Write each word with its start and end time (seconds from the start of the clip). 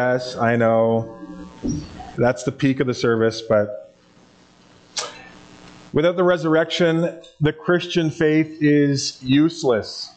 Yes, 0.00 0.34
I 0.34 0.56
know. 0.56 1.18
That's 2.16 2.44
the 2.44 2.52
peak 2.52 2.80
of 2.80 2.86
the 2.86 2.94
service, 2.94 3.42
but 3.42 3.94
without 5.92 6.16
the 6.16 6.24
resurrection, 6.24 7.20
the 7.38 7.52
Christian 7.52 8.10
faith 8.10 8.56
is 8.62 9.22
useless. 9.22 10.10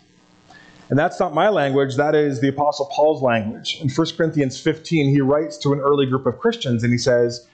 And 0.89 0.97
that's 0.97 1.19
not 1.19 1.33
my 1.33 1.49
language, 1.49 1.97
that 1.97 2.15
is 2.15 2.39
the 2.39 2.47
Apostle 2.47 2.85
Paul's 2.93 3.21
language. 3.21 3.79
In 3.81 3.89
1 3.89 4.07
Corinthians 4.15 4.57
15, 4.57 5.09
he 5.09 5.19
writes 5.19 5.57
to 5.57 5.73
an 5.73 5.81
early 5.81 6.05
group 6.05 6.25
of 6.25 6.39
Christians 6.39 6.85
and 6.85 6.93
he 6.93 6.97
says, 6.97 7.45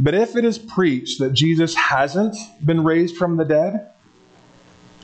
But 0.00 0.14
if 0.14 0.36
it 0.36 0.46
is 0.46 0.56
preached 0.56 1.18
that 1.18 1.34
Jesus 1.34 1.74
hasn't 1.74 2.36
been 2.64 2.82
raised 2.84 3.18
from 3.18 3.36
the 3.36 3.44
dead, 3.44 3.90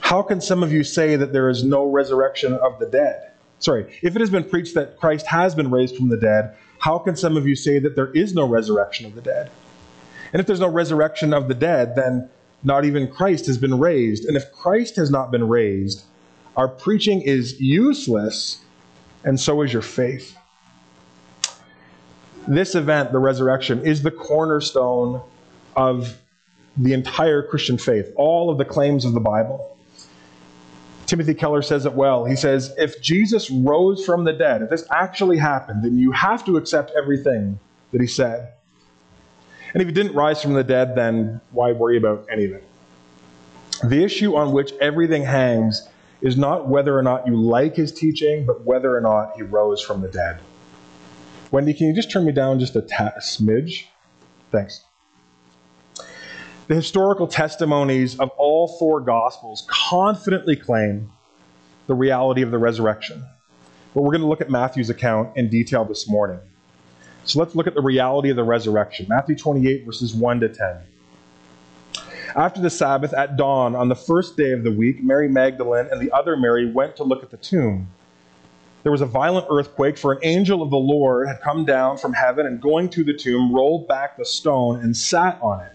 how 0.00 0.22
can 0.22 0.40
some 0.40 0.62
of 0.62 0.72
you 0.72 0.84
say 0.84 1.16
that 1.16 1.34
there 1.34 1.50
is 1.50 1.62
no 1.62 1.84
resurrection 1.84 2.54
of 2.54 2.78
the 2.78 2.86
dead? 2.86 3.29
Sorry, 3.60 3.94
if 4.02 4.16
it 4.16 4.20
has 4.20 4.30
been 4.30 4.44
preached 4.44 4.74
that 4.74 4.98
Christ 4.98 5.26
has 5.26 5.54
been 5.54 5.70
raised 5.70 5.96
from 5.96 6.08
the 6.08 6.16
dead, 6.16 6.56
how 6.78 6.98
can 6.98 7.14
some 7.14 7.36
of 7.36 7.46
you 7.46 7.54
say 7.54 7.78
that 7.78 7.94
there 7.94 8.10
is 8.12 8.34
no 8.34 8.48
resurrection 8.48 9.06
of 9.06 9.14
the 9.14 9.20
dead? 9.20 9.50
And 10.32 10.40
if 10.40 10.46
there's 10.46 10.60
no 10.60 10.70
resurrection 10.70 11.34
of 11.34 11.46
the 11.46 11.54
dead, 11.54 11.94
then 11.94 12.30
not 12.64 12.84
even 12.86 13.06
Christ 13.06 13.46
has 13.46 13.58
been 13.58 13.78
raised. 13.78 14.24
And 14.24 14.36
if 14.36 14.50
Christ 14.50 14.96
has 14.96 15.10
not 15.10 15.30
been 15.30 15.46
raised, 15.46 16.04
our 16.56 16.68
preaching 16.68 17.20
is 17.20 17.60
useless, 17.60 18.64
and 19.24 19.38
so 19.38 19.60
is 19.62 19.72
your 19.72 19.82
faith. 19.82 20.36
This 22.48 22.74
event, 22.74 23.12
the 23.12 23.18
resurrection, 23.18 23.84
is 23.86 24.02
the 24.02 24.10
cornerstone 24.10 25.20
of 25.76 26.18
the 26.76 26.94
entire 26.94 27.42
Christian 27.42 27.76
faith, 27.76 28.10
all 28.16 28.50
of 28.50 28.56
the 28.56 28.64
claims 28.64 29.04
of 29.04 29.12
the 29.12 29.20
Bible. 29.20 29.76
Timothy 31.10 31.34
Keller 31.34 31.60
says 31.60 31.86
it 31.86 31.94
well. 31.94 32.24
He 32.24 32.36
says, 32.36 32.72
If 32.78 33.02
Jesus 33.02 33.50
rose 33.50 34.06
from 34.06 34.22
the 34.22 34.32
dead, 34.32 34.62
if 34.62 34.70
this 34.70 34.86
actually 34.92 35.38
happened, 35.38 35.82
then 35.82 35.98
you 35.98 36.12
have 36.12 36.44
to 36.44 36.56
accept 36.56 36.92
everything 36.96 37.58
that 37.90 38.00
he 38.00 38.06
said. 38.06 38.52
And 39.74 39.82
if 39.82 39.88
he 39.88 39.92
didn't 39.92 40.14
rise 40.14 40.40
from 40.40 40.52
the 40.52 40.62
dead, 40.62 40.94
then 40.94 41.40
why 41.50 41.72
worry 41.72 41.96
about 41.96 42.28
any 42.30 42.44
of 42.44 42.52
it? 42.52 42.64
The 43.82 44.04
issue 44.04 44.36
on 44.36 44.52
which 44.52 44.70
everything 44.80 45.24
hangs 45.24 45.88
is 46.20 46.36
not 46.36 46.68
whether 46.68 46.96
or 46.96 47.02
not 47.02 47.26
you 47.26 47.34
like 47.34 47.74
his 47.74 47.90
teaching, 47.90 48.46
but 48.46 48.64
whether 48.64 48.96
or 48.96 49.00
not 49.00 49.32
he 49.34 49.42
rose 49.42 49.82
from 49.82 50.02
the 50.02 50.08
dead. 50.08 50.38
Wendy, 51.50 51.74
can 51.74 51.88
you 51.88 51.92
just 51.92 52.12
turn 52.12 52.24
me 52.24 52.30
down 52.30 52.60
just 52.60 52.76
a 52.76 52.82
smidge? 52.82 53.86
Thanks. 54.52 54.84
The 56.70 56.76
historical 56.76 57.26
testimonies 57.26 58.16
of 58.20 58.30
all 58.36 58.68
four 58.78 59.00
Gospels 59.00 59.66
confidently 59.66 60.54
claim 60.54 61.10
the 61.88 61.94
reality 61.94 62.42
of 62.42 62.52
the 62.52 62.58
resurrection. 62.58 63.24
But 63.92 64.02
we're 64.02 64.12
going 64.12 64.20
to 64.20 64.28
look 64.28 64.40
at 64.40 64.50
Matthew's 64.50 64.88
account 64.88 65.36
in 65.36 65.48
detail 65.48 65.84
this 65.84 66.08
morning. 66.08 66.38
So 67.24 67.40
let's 67.40 67.56
look 67.56 67.66
at 67.66 67.74
the 67.74 67.80
reality 67.80 68.30
of 68.30 68.36
the 68.36 68.44
resurrection. 68.44 69.06
Matthew 69.08 69.34
28, 69.34 69.84
verses 69.84 70.14
1 70.14 70.38
to 70.38 70.48
10. 70.48 70.76
After 72.36 72.60
the 72.60 72.70
Sabbath, 72.70 73.12
at 73.14 73.36
dawn, 73.36 73.74
on 73.74 73.88
the 73.88 73.96
first 73.96 74.36
day 74.36 74.52
of 74.52 74.62
the 74.62 74.70
week, 74.70 75.02
Mary 75.02 75.26
Magdalene 75.26 75.88
and 75.90 76.00
the 76.00 76.12
other 76.12 76.36
Mary 76.36 76.70
went 76.70 76.94
to 76.98 77.02
look 77.02 77.24
at 77.24 77.30
the 77.30 77.36
tomb. 77.36 77.88
There 78.84 78.92
was 78.92 79.00
a 79.00 79.06
violent 79.06 79.48
earthquake, 79.50 79.98
for 79.98 80.12
an 80.12 80.20
angel 80.22 80.62
of 80.62 80.70
the 80.70 80.76
Lord 80.76 81.26
had 81.26 81.40
come 81.40 81.64
down 81.64 81.98
from 81.98 82.12
heaven 82.12 82.46
and, 82.46 82.60
going 82.60 82.90
to 82.90 83.02
the 83.02 83.12
tomb, 83.12 83.52
rolled 83.52 83.88
back 83.88 84.16
the 84.16 84.24
stone 84.24 84.78
and 84.78 84.96
sat 84.96 85.36
on 85.42 85.62
it. 85.62 85.72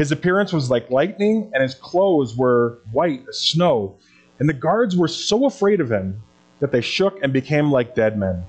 His 0.00 0.12
appearance 0.12 0.50
was 0.50 0.70
like 0.70 0.90
lightning, 0.90 1.50
and 1.52 1.62
his 1.62 1.74
clothes 1.74 2.34
were 2.34 2.78
white 2.90 3.22
as 3.28 3.38
snow. 3.38 3.98
And 4.38 4.48
the 4.48 4.54
guards 4.54 4.96
were 4.96 5.08
so 5.08 5.44
afraid 5.44 5.78
of 5.78 5.92
him 5.92 6.22
that 6.60 6.72
they 6.72 6.80
shook 6.80 7.22
and 7.22 7.34
became 7.34 7.70
like 7.70 7.94
dead 7.94 8.16
men. 8.16 8.42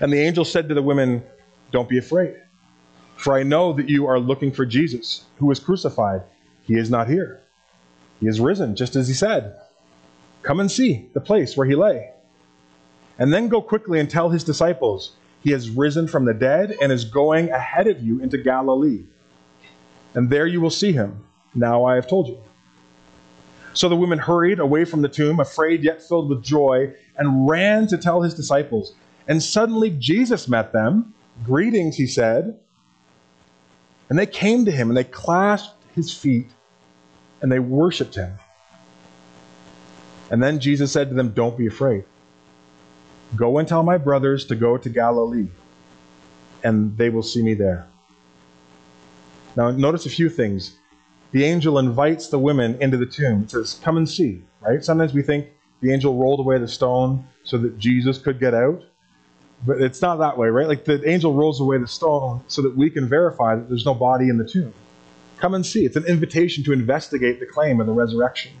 And 0.00 0.12
the 0.12 0.18
angel 0.18 0.44
said 0.44 0.68
to 0.68 0.74
the 0.74 0.82
women, 0.82 1.22
Don't 1.70 1.88
be 1.88 1.98
afraid, 1.98 2.34
for 3.14 3.34
I 3.34 3.44
know 3.44 3.72
that 3.74 3.88
you 3.88 4.08
are 4.08 4.18
looking 4.18 4.50
for 4.50 4.66
Jesus, 4.66 5.22
who 5.38 5.46
was 5.46 5.60
crucified. 5.60 6.22
He 6.64 6.74
is 6.74 6.90
not 6.90 7.08
here. 7.08 7.40
He 8.18 8.26
is 8.26 8.40
risen, 8.40 8.74
just 8.74 8.96
as 8.96 9.06
he 9.06 9.14
said. 9.14 9.54
Come 10.42 10.58
and 10.58 10.68
see 10.68 11.10
the 11.14 11.20
place 11.20 11.56
where 11.56 11.68
he 11.68 11.76
lay. 11.76 12.10
And 13.20 13.32
then 13.32 13.46
go 13.46 13.62
quickly 13.62 14.00
and 14.00 14.10
tell 14.10 14.30
his 14.30 14.42
disciples, 14.42 15.12
He 15.44 15.52
has 15.52 15.70
risen 15.70 16.08
from 16.08 16.24
the 16.24 16.34
dead 16.34 16.74
and 16.82 16.90
is 16.90 17.04
going 17.04 17.50
ahead 17.50 17.86
of 17.86 18.02
you 18.02 18.18
into 18.18 18.36
Galilee 18.36 19.04
and 20.14 20.28
there 20.30 20.46
you 20.46 20.60
will 20.60 20.70
see 20.70 20.92
him. 20.92 21.24
Now 21.54 21.84
I 21.84 21.94
have 21.94 22.08
told 22.08 22.28
you. 22.28 22.38
So 23.74 23.88
the 23.88 23.96
women 23.96 24.18
hurried 24.18 24.58
away 24.58 24.84
from 24.84 25.02
the 25.02 25.08
tomb, 25.08 25.40
afraid 25.40 25.82
yet 25.82 26.02
filled 26.02 26.28
with 26.28 26.42
joy, 26.42 26.92
and 27.16 27.48
ran 27.48 27.86
to 27.88 27.96
tell 27.96 28.22
his 28.22 28.34
disciples. 28.34 28.94
And 29.28 29.42
suddenly 29.42 29.90
Jesus 29.90 30.48
met 30.48 30.72
them. 30.72 31.14
Greetings, 31.44 31.96
he 31.96 32.06
said. 32.06 32.58
And 34.10 34.18
they 34.18 34.26
came 34.26 34.66
to 34.66 34.70
him 34.70 34.90
and 34.90 34.96
they 34.96 35.04
clasped 35.04 35.82
his 35.94 36.12
feet 36.12 36.50
and 37.40 37.50
they 37.50 37.58
worshiped 37.58 38.14
him. 38.14 38.34
And 40.30 40.42
then 40.42 40.60
Jesus 40.60 40.92
said 40.92 41.08
to 41.08 41.14
them, 41.14 41.30
Don't 41.30 41.56
be 41.56 41.66
afraid. 41.66 42.04
Go 43.36 43.58
and 43.58 43.66
tell 43.66 43.82
my 43.82 43.98
brothers 43.98 44.46
to 44.46 44.54
go 44.54 44.76
to 44.76 44.88
Galilee, 44.88 45.48
and 46.62 46.96
they 46.96 47.08
will 47.08 47.22
see 47.22 47.42
me 47.42 47.54
there. 47.54 47.86
Now, 49.56 49.70
notice 49.70 50.06
a 50.06 50.10
few 50.10 50.28
things. 50.28 50.76
The 51.32 51.44
angel 51.44 51.78
invites 51.78 52.28
the 52.28 52.38
women 52.38 52.80
into 52.80 52.96
the 52.96 53.06
tomb. 53.06 53.44
It 53.44 53.50
says, 53.50 53.80
Come 53.82 53.96
and 53.96 54.08
see, 54.08 54.42
right? 54.60 54.84
Sometimes 54.84 55.14
we 55.14 55.22
think 55.22 55.48
the 55.80 55.92
angel 55.92 56.16
rolled 56.16 56.40
away 56.40 56.58
the 56.58 56.68
stone 56.68 57.26
so 57.44 57.58
that 57.58 57.78
Jesus 57.78 58.18
could 58.18 58.38
get 58.38 58.54
out. 58.54 58.82
But 59.66 59.80
it's 59.80 60.02
not 60.02 60.16
that 60.16 60.36
way, 60.36 60.48
right? 60.48 60.66
Like 60.66 60.84
the 60.84 61.08
angel 61.08 61.34
rolls 61.34 61.60
away 61.60 61.78
the 61.78 61.86
stone 61.86 62.42
so 62.48 62.62
that 62.62 62.76
we 62.76 62.90
can 62.90 63.08
verify 63.08 63.54
that 63.54 63.68
there's 63.68 63.86
no 63.86 63.94
body 63.94 64.28
in 64.28 64.36
the 64.38 64.44
tomb. 64.44 64.72
Come 65.38 65.54
and 65.54 65.64
see. 65.64 65.84
It's 65.84 65.96
an 65.96 66.04
invitation 66.06 66.64
to 66.64 66.72
investigate 66.72 67.40
the 67.40 67.46
claim 67.46 67.80
of 67.80 67.86
the 67.86 67.92
resurrection. 67.92 68.52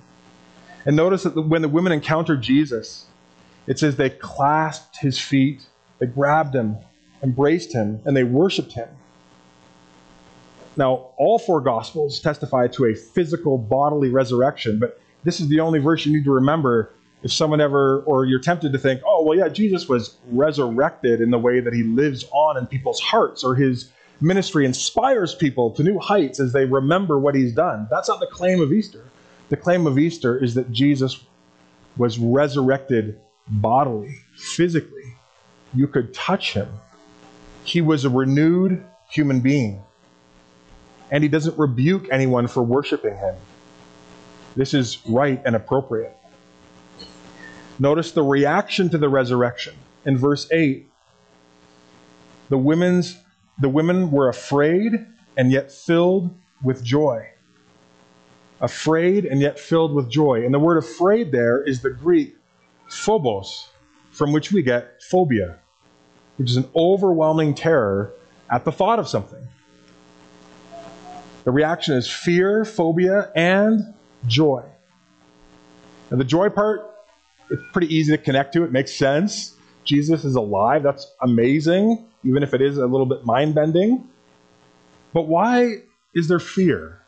And 0.84 0.96
notice 0.96 1.24
that 1.24 1.40
when 1.40 1.62
the 1.62 1.68
women 1.68 1.92
encountered 1.92 2.42
Jesus, 2.42 3.06
it 3.66 3.78
says 3.78 3.96
they 3.96 4.10
clasped 4.10 4.98
his 4.98 5.20
feet, 5.20 5.66
they 5.98 6.06
grabbed 6.06 6.54
him, 6.54 6.76
embraced 7.22 7.72
him, 7.72 8.00
and 8.04 8.16
they 8.16 8.24
worshiped 8.24 8.72
him. 8.72 8.88
Now, 10.76 11.10
all 11.18 11.38
four 11.38 11.60
Gospels 11.60 12.20
testify 12.20 12.68
to 12.68 12.86
a 12.86 12.94
physical, 12.94 13.58
bodily 13.58 14.08
resurrection, 14.08 14.78
but 14.78 15.00
this 15.24 15.40
is 15.40 15.48
the 15.48 15.60
only 15.60 15.78
verse 15.78 16.06
you 16.06 16.12
need 16.12 16.24
to 16.24 16.32
remember 16.32 16.94
if 17.22 17.32
someone 17.32 17.60
ever, 17.60 18.00
or 18.00 18.24
you're 18.24 18.40
tempted 18.40 18.72
to 18.72 18.78
think, 18.78 19.00
oh, 19.06 19.22
well, 19.22 19.38
yeah, 19.38 19.48
Jesus 19.48 19.88
was 19.88 20.16
resurrected 20.30 21.20
in 21.20 21.30
the 21.30 21.38
way 21.38 21.60
that 21.60 21.72
he 21.72 21.84
lives 21.84 22.24
on 22.32 22.56
in 22.56 22.66
people's 22.66 23.00
hearts, 23.00 23.44
or 23.44 23.54
his 23.54 23.90
ministry 24.20 24.64
inspires 24.64 25.34
people 25.34 25.70
to 25.72 25.82
new 25.82 25.98
heights 25.98 26.40
as 26.40 26.52
they 26.52 26.64
remember 26.64 27.18
what 27.18 27.34
he's 27.34 27.52
done. 27.52 27.86
That's 27.90 28.08
not 28.08 28.18
the 28.20 28.26
claim 28.26 28.60
of 28.60 28.72
Easter. 28.72 29.04
The 29.50 29.56
claim 29.56 29.86
of 29.86 29.98
Easter 29.98 30.36
is 30.36 30.54
that 30.54 30.72
Jesus 30.72 31.24
was 31.96 32.18
resurrected 32.18 33.20
bodily, 33.48 34.16
physically. 34.36 35.14
You 35.74 35.86
could 35.86 36.14
touch 36.14 36.54
him. 36.54 36.68
He 37.64 37.80
was 37.80 38.04
a 38.04 38.10
renewed 38.10 38.84
human 39.10 39.40
being 39.40 39.82
and 41.12 41.22
he 41.22 41.28
doesn't 41.28 41.56
rebuke 41.58 42.08
anyone 42.10 42.48
for 42.48 42.62
worshiping 42.62 43.14
him. 43.14 43.36
This 44.56 44.72
is 44.74 44.98
right 45.06 45.40
and 45.44 45.54
appropriate. 45.54 46.16
Notice 47.78 48.12
the 48.12 48.22
reaction 48.22 48.88
to 48.90 48.98
the 48.98 49.08
resurrection. 49.08 49.74
In 50.06 50.16
verse 50.16 50.50
8, 50.50 50.90
the 52.48 52.58
women's 52.58 53.18
the 53.60 53.68
women 53.68 54.10
were 54.10 54.28
afraid 54.28 55.06
and 55.36 55.52
yet 55.52 55.70
filled 55.70 56.34
with 56.62 56.82
joy. 56.82 57.28
Afraid 58.60 59.26
and 59.26 59.40
yet 59.40 59.60
filled 59.60 59.94
with 59.94 60.10
joy. 60.10 60.44
And 60.44 60.54
the 60.54 60.58
word 60.58 60.78
afraid 60.78 61.30
there 61.30 61.62
is 61.62 61.82
the 61.82 61.90
Greek 61.90 62.34
phobos, 62.88 63.68
from 64.10 64.32
which 64.32 64.50
we 64.50 64.62
get 64.62 65.02
phobia, 65.02 65.58
which 66.38 66.50
is 66.50 66.56
an 66.56 66.68
overwhelming 66.74 67.54
terror 67.54 68.12
at 68.50 68.64
the 68.64 68.72
thought 68.72 68.98
of 68.98 69.06
something. 69.06 69.46
The 71.44 71.50
reaction 71.50 71.94
is 71.94 72.08
fear, 72.08 72.64
phobia, 72.64 73.30
and 73.34 73.94
joy. 74.26 74.62
And 76.10 76.20
the 76.20 76.24
joy 76.24 76.48
part, 76.50 76.88
it's 77.50 77.62
pretty 77.72 77.92
easy 77.94 78.16
to 78.16 78.22
connect 78.22 78.52
to. 78.54 78.64
It 78.64 78.70
makes 78.70 78.92
sense. 78.92 79.54
Jesus 79.84 80.24
is 80.24 80.36
alive. 80.36 80.82
That's 80.82 81.10
amazing, 81.20 82.06
even 82.24 82.42
if 82.42 82.54
it 82.54 82.60
is 82.60 82.78
a 82.78 82.86
little 82.86 83.06
bit 83.06 83.24
mind 83.24 83.54
bending. 83.54 84.08
But 85.12 85.22
why 85.22 85.82
is 86.14 86.28
there 86.28 86.38
fear? 86.38 87.00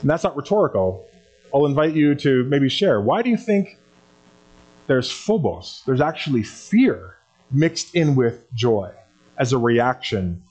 And 0.00 0.10
that's 0.10 0.24
not 0.24 0.36
rhetorical. 0.36 1.06
I'll 1.54 1.66
invite 1.66 1.94
you 1.94 2.14
to 2.16 2.44
maybe 2.44 2.68
share. 2.68 3.00
Why 3.00 3.22
do 3.22 3.30
you 3.30 3.36
think 3.36 3.78
there's 4.86 5.10
phobos? 5.10 5.82
There's 5.86 6.00
actually 6.00 6.42
fear 6.42 7.16
mixed 7.50 7.94
in 7.94 8.14
with 8.16 8.52
joy 8.54 8.90
as 9.38 9.52
a 9.52 9.58
reaction 9.58 10.42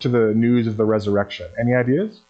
to 0.00 0.08
the 0.08 0.34
news 0.34 0.66
of 0.66 0.76
the 0.76 0.84
resurrection. 0.84 1.48
Any 1.58 1.74
ideas? 1.74 2.20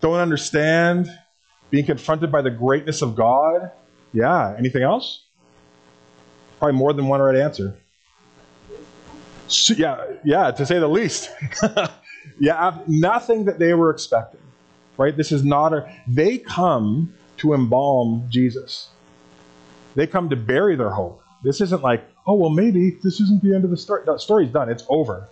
Don't 0.00 0.18
understand 0.20 1.10
being 1.70 1.86
confronted 1.86 2.30
by 2.30 2.42
the 2.42 2.50
greatness 2.50 3.02
of 3.02 3.16
God, 3.16 3.70
Yeah. 4.12 4.54
Anything 4.58 4.82
else? 4.82 5.24
Probably 6.58 6.78
more 6.78 6.92
than 6.92 7.08
one 7.08 7.20
right 7.20 7.36
answer. 7.36 7.76
So, 9.48 9.74
yeah, 9.74 10.04
yeah, 10.24 10.50
to 10.50 10.66
say 10.66 10.78
the 10.78 10.88
least. 10.88 11.30
yeah, 12.40 12.78
nothing 12.86 13.44
that 13.44 13.58
they 13.58 13.74
were 13.74 13.90
expecting. 13.90 14.40
Right? 14.96 15.16
This 15.16 15.32
is 15.32 15.44
not 15.44 15.72
a. 15.74 15.92
They 16.08 16.38
come 16.38 17.14
to 17.38 17.52
embalm 17.52 18.26
Jesus. 18.30 18.88
They 19.94 20.06
come 20.06 20.30
to 20.30 20.36
bury 20.36 20.76
their 20.76 20.90
hope. 20.90 21.22
This 21.42 21.60
isn't 21.60 21.82
like, 21.82 22.02
oh 22.26 22.34
well, 22.34 22.50
maybe 22.50 22.90
this 23.02 23.20
isn't 23.20 23.42
the 23.42 23.54
end 23.54 23.64
of 23.64 23.70
the 23.70 23.76
story. 23.76 24.02
The 24.04 24.18
story's 24.18 24.50
done. 24.50 24.68
It's 24.68 24.84
over. 24.88 25.28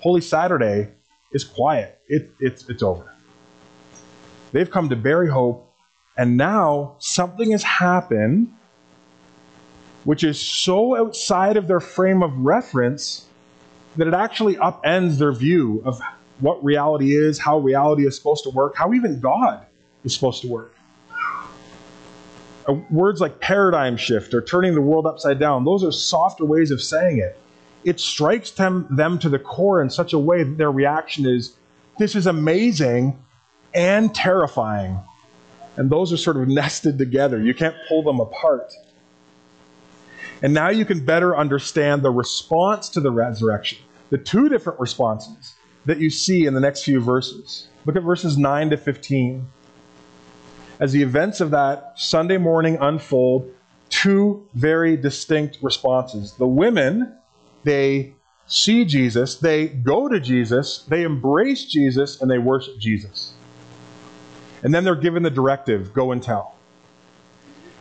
Holy 0.00 0.20
Saturday 0.20 0.88
is 1.32 1.44
quiet. 1.44 1.98
It, 2.08 2.30
it's 2.40 2.68
it's 2.68 2.82
over. 2.82 3.12
They've 4.52 4.70
come 4.70 4.88
to 4.90 4.96
bury 4.96 5.28
hope, 5.28 5.72
and 6.16 6.36
now 6.36 6.96
something 6.98 7.50
has 7.50 7.62
happened 7.62 8.52
which 10.06 10.22
is 10.22 10.40
so 10.40 10.96
outside 10.96 11.56
of 11.56 11.66
their 11.66 11.80
frame 11.80 12.22
of 12.22 12.32
reference 12.38 13.26
that 13.96 14.06
it 14.06 14.14
actually 14.14 14.54
upends 14.54 15.18
their 15.18 15.32
view 15.32 15.82
of 15.84 16.00
what 16.38 16.64
reality 16.64 17.16
is, 17.16 17.40
how 17.40 17.58
reality 17.58 18.06
is 18.06 18.14
supposed 18.16 18.44
to 18.44 18.50
work, 18.50 18.76
how 18.76 18.94
even 18.94 19.18
God 19.18 19.66
is 20.04 20.14
supposed 20.14 20.42
to 20.42 20.48
work. 20.48 20.75
Uh, 22.68 22.74
words 22.90 23.20
like 23.20 23.40
paradigm 23.40 23.96
shift 23.96 24.34
or 24.34 24.40
turning 24.40 24.74
the 24.74 24.80
world 24.80 25.06
upside 25.06 25.38
down, 25.38 25.64
those 25.64 25.84
are 25.84 25.92
softer 25.92 26.44
ways 26.44 26.70
of 26.70 26.82
saying 26.82 27.18
it. 27.18 27.38
It 27.84 28.00
strikes 28.00 28.50
them, 28.50 28.86
them 28.90 29.18
to 29.20 29.28
the 29.28 29.38
core 29.38 29.80
in 29.80 29.90
such 29.90 30.12
a 30.12 30.18
way 30.18 30.42
that 30.42 30.58
their 30.58 30.72
reaction 30.72 31.26
is, 31.26 31.54
This 31.98 32.16
is 32.16 32.26
amazing 32.26 33.22
and 33.72 34.12
terrifying. 34.14 34.98
And 35.76 35.90
those 35.90 36.12
are 36.12 36.16
sort 36.16 36.36
of 36.36 36.48
nested 36.48 36.98
together. 36.98 37.40
You 37.40 37.54
can't 37.54 37.76
pull 37.88 38.02
them 38.02 38.18
apart. 38.18 38.72
And 40.42 40.52
now 40.52 40.68
you 40.68 40.84
can 40.84 41.04
better 41.04 41.36
understand 41.36 42.02
the 42.02 42.10
response 42.10 42.88
to 42.90 43.00
the 43.00 43.10
resurrection, 43.10 43.78
the 44.10 44.18
two 44.18 44.48
different 44.48 44.78
responses 44.80 45.54
that 45.86 45.98
you 45.98 46.10
see 46.10 46.46
in 46.46 46.54
the 46.54 46.60
next 46.60 46.82
few 46.82 47.00
verses. 47.00 47.68
Look 47.84 47.96
at 47.96 48.02
verses 48.02 48.36
9 48.36 48.70
to 48.70 48.76
15. 48.76 49.46
As 50.78 50.92
the 50.92 51.02
events 51.02 51.40
of 51.40 51.50
that 51.52 51.92
Sunday 51.96 52.36
morning 52.36 52.76
unfold, 52.80 53.50
two 53.88 54.46
very 54.54 54.96
distinct 54.96 55.58
responses. 55.62 56.32
The 56.34 56.46
women, 56.46 57.16
they 57.64 58.14
see 58.46 58.84
Jesus, 58.84 59.36
they 59.36 59.68
go 59.68 60.08
to 60.08 60.20
Jesus, 60.20 60.84
they 60.88 61.02
embrace 61.02 61.64
Jesus, 61.64 62.20
and 62.20 62.30
they 62.30 62.38
worship 62.38 62.78
Jesus. 62.78 63.32
And 64.62 64.74
then 64.74 64.84
they're 64.84 64.94
given 64.94 65.22
the 65.22 65.30
directive 65.30 65.92
go 65.92 66.12
and 66.12 66.22
tell. 66.22 66.54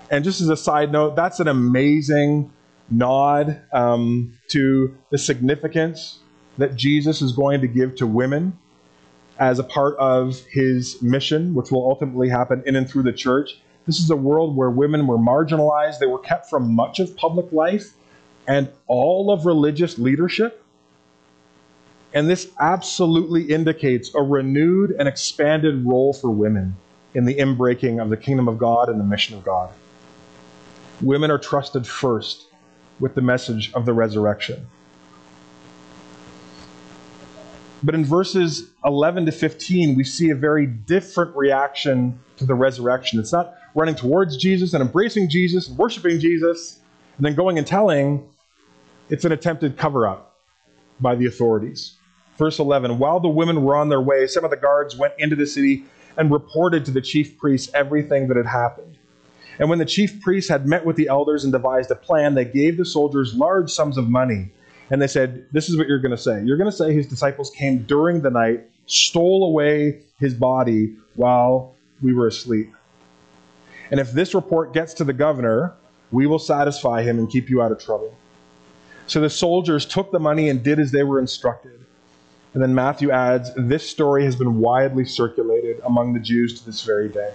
And 0.10 0.24
just 0.24 0.40
as 0.42 0.50
a 0.50 0.58
side 0.58 0.92
note, 0.92 1.16
that's 1.16 1.40
an 1.40 1.48
amazing 1.48 2.52
nod 2.90 3.62
um, 3.74 4.38
to 4.50 4.96
the 5.10 5.18
significance 5.18 6.20
that 6.58 6.76
Jesus 6.76 7.22
is 7.22 7.32
going 7.32 7.62
to 7.62 7.68
give 7.68 7.96
to 7.96 8.08
women 8.08 8.58
as 9.40 9.60
a 9.60 9.64
part 9.64 9.98
of 9.98 10.40
his 10.50 11.02
mission, 11.02 11.54
which 11.54 11.72
will 11.72 11.88
ultimately 11.88 12.30
happen 12.30 12.64
in 12.66 12.76
and 12.76 12.90
through 12.90 13.04
the 13.04 13.14
church. 13.14 13.60
This 13.86 14.00
is 14.00 14.10
a 14.10 14.16
world 14.16 14.56
where 14.56 14.70
women 14.70 15.08
were 15.08 15.18
marginalized, 15.18 16.00
they 16.00 16.08
were 16.08 16.20
kept 16.20 16.50
from 16.50 16.74
much 16.74 17.00
of 17.00 17.16
public 17.16 17.52
life 17.52 17.94
and 18.48 18.70
all 18.88 19.32
of 19.32 19.46
religious 19.46 19.98
leadership. 20.00 20.64
And 22.14 22.30
this 22.30 22.50
absolutely 22.60 23.44
indicates 23.44 24.14
a 24.16 24.22
renewed 24.22 24.92
and 24.98 25.08
expanded 25.08 25.86
role 25.86 26.14
for 26.14 26.32
women 26.32 26.76
in 27.14 27.26
the 27.26 27.36
inbreaking 27.36 28.02
of 28.02 28.10
the 28.10 28.18
kingdom 28.18 28.48
of 28.48 28.58
God 28.58 28.88
and 28.90 29.00
the 29.00 29.04
mission 29.04 29.38
of 29.38 29.44
God. 29.44 29.70
Women 31.02 31.30
are 31.30 31.38
trusted 31.38 31.86
first 31.86 32.46
with 33.00 33.16
the 33.16 33.22
message 33.22 33.74
of 33.74 33.86
the 33.86 33.94
resurrection. 33.94 34.68
But 37.86 37.94
in 37.94 38.04
verses 38.04 38.72
11 38.84 39.28
to 39.28 39.32
15, 39.32 39.96
we 39.96 40.04
see 40.04 40.32
a 40.32 40.36
very 40.36 40.66
different 40.66 41.36
reaction 41.36 42.20
to 42.38 42.46
the 42.46 42.56
resurrection. 42.56 43.20
It's 43.20 43.32
not 43.32 43.54
running 43.76 43.94
towards 43.94 44.38
Jesus 44.38 44.74
and 44.74 44.82
embracing 44.82 45.30
Jesus 45.30 45.68
and 45.68 45.78
worshiping 45.78 46.20
Jesus 46.20 46.80
and 47.18 47.26
then 47.26 47.36
going 47.36 47.60
and 47.60 47.68
telling. 47.68 48.28
It's 49.10 49.24
an 49.24 49.32
attempted 49.32 49.78
cover 49.78 50.08
up 50.08 50.36
by 51.00 51.14
the 51.14 51.28
authorities. 51.28 51.96
Verse 52.40 52.58
11 52.58 52.98
While 52.98 53.20
the 53.20 53.30
women 53.30 53.62
were 53.62 53.76
on 53.76 53.90
their 53.90 54.02
way, 54.02 54.26
some 54.26 54.44
of 54.44 54.50
the 54.50 54.58
guards 54.58 54.96
went 54.96 55.14
into 55.20 55.36
the 55.36 55.46
city 55.46 55.86
and 56.18 56.32
reported 56.32 56.86
to 56.86 56.92
the 56.92 57.02
chief 57.02 57.38
priests 57.38 57.72
everything 57.76 58.28
that 58.30 58.38
had 58.38 58.48
happened. 58.48 58.98
And 59.60 59.70
when 59.70 59.78
the 59.78 59.86
chief 59.86 60.22
priests 60.22 60.50
had 60.50 60.66
met 60.66 60.86
with 60.86 60.96
the 60.96 61.08
elders 61.08 61.44
and 61.44 61.54
devised 61.54 61.92
a 61.92 61.96
plan, 61.96 62.34
they 62.34 62.46
gave 62.46 62.78
the 62.78 62.86
soldiers 62.86 63.36
large 63.36 63.70
sums 63.70 63.96
of 63.96 64.10
money. 64.10 64.52
And 64.90 65.02
they 65.02 65.08
said, 65.08 65.46
This 65.52 65.70
is 65.70 65.78
what 65.78 65.88
you're 65.88 66.00
going 66.00 66.16
to 66.16 66.18
say. 66.18 66.42
You're 66.44 66.58
going 66.58 66.70
to 66.70 66.76
say 66.76 66.94
his 66.94 67.08
disciples 67.08 67.52
came 67.52 67.84
during 67.84 68.22
the 68.22 68.30
night, 68.30 68.70
stole 68.86 69.46
away 69.46 70.02
his 70.20 70.34
body 70.34 70.96
while 71.16 71.76
we 72.02 72.14
were 72.14 72.28
asleep. 72.28 72.74
And 73.92 74.00
if 74.00 74.12
this 74.12 74.34
report 74.34 74.74
gets 74.74 74.94
to 74.96 75.04
the 75.04 75.14
governor, 75.14 75.74
we 76.12 76.28
will 76.28 76.40
satisfy 76.40 77.04
him 77.04 77.20
and 77.20 77.30
keep 77.30 77.50
you 77.50 77.62
out 77.62 77.72
of 77.72 77.80
trouble. 77.80 78.16
So 79.08 79.22
the 79.22 79.30
soldiers 79.30 79.86
took 79.86 80.12
the 80.12 80.20
money 80.20 80.50
and 80.50 80.64
did 80.64 80.80
as 80.80 80.92
they 80.92 81.04
were 81.04 81.20
instructed. 81.20 81.86
And 82.54 82.64
then 82.64 82.74
Matthew 82.74 83.12
adds, 83.12 83.52
This 83.56 83.88
story 83.88 84.24
has 84.26 84.36
been 84.36 84.60
widely 84.60 85.06
circulated 85.06 85.82
among 85.84 86.14
the 86.14 86.20
Jews 86.20 86.60
to 86.60 86.66
this 86.66 86.84
very 86.84 87.10
day. 87.10 87.34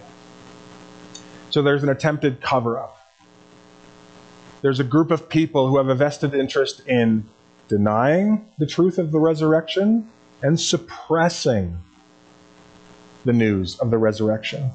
So 1.50 1.62
there's 1.62 1.82
an 1.82 1.88
attempted 1.88 2.40
cover 2.40 2.78
up. 2.78 2.96
There's 4.62 4.80
a 4.80 4.84
group 4.84 5.10
of 5.10 5.28
people 5.28 5.68
who 5.68 5.78
have 5.78 5.88
a 5.88 5.94
vested 5.94 6.34
interest 6.34 6.86
in 6.86 7.24
denying 7.70 8.44
the 8.58 8.66
truth 8.66 8.98
of 8.98 9.12
the 9.12 9.18
resurrection 9.20 10.10
and 10.42 10.58
suppressing 10.58 11.78
the 13.24 13.32
news 13.32 13.78
of 13.78 13.92
the 13.92 13.96
resurrection. 13.96 14.72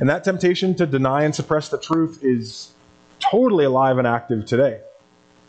And 0.00 0.08
that 0.08 0.24
temptation 0.24 0.74
to 0.76 0.86
deny 0.86 1.24
and 1.24 1.34
suppress 1.34 1.68
the 1.68 1.78
truth 1.78 2.20
is 2.22 2.72
totally 3.20 3.66
alive 3.66 3.98
and 3.98 4.06
active 4.06 4.46
today. 4.46 4.80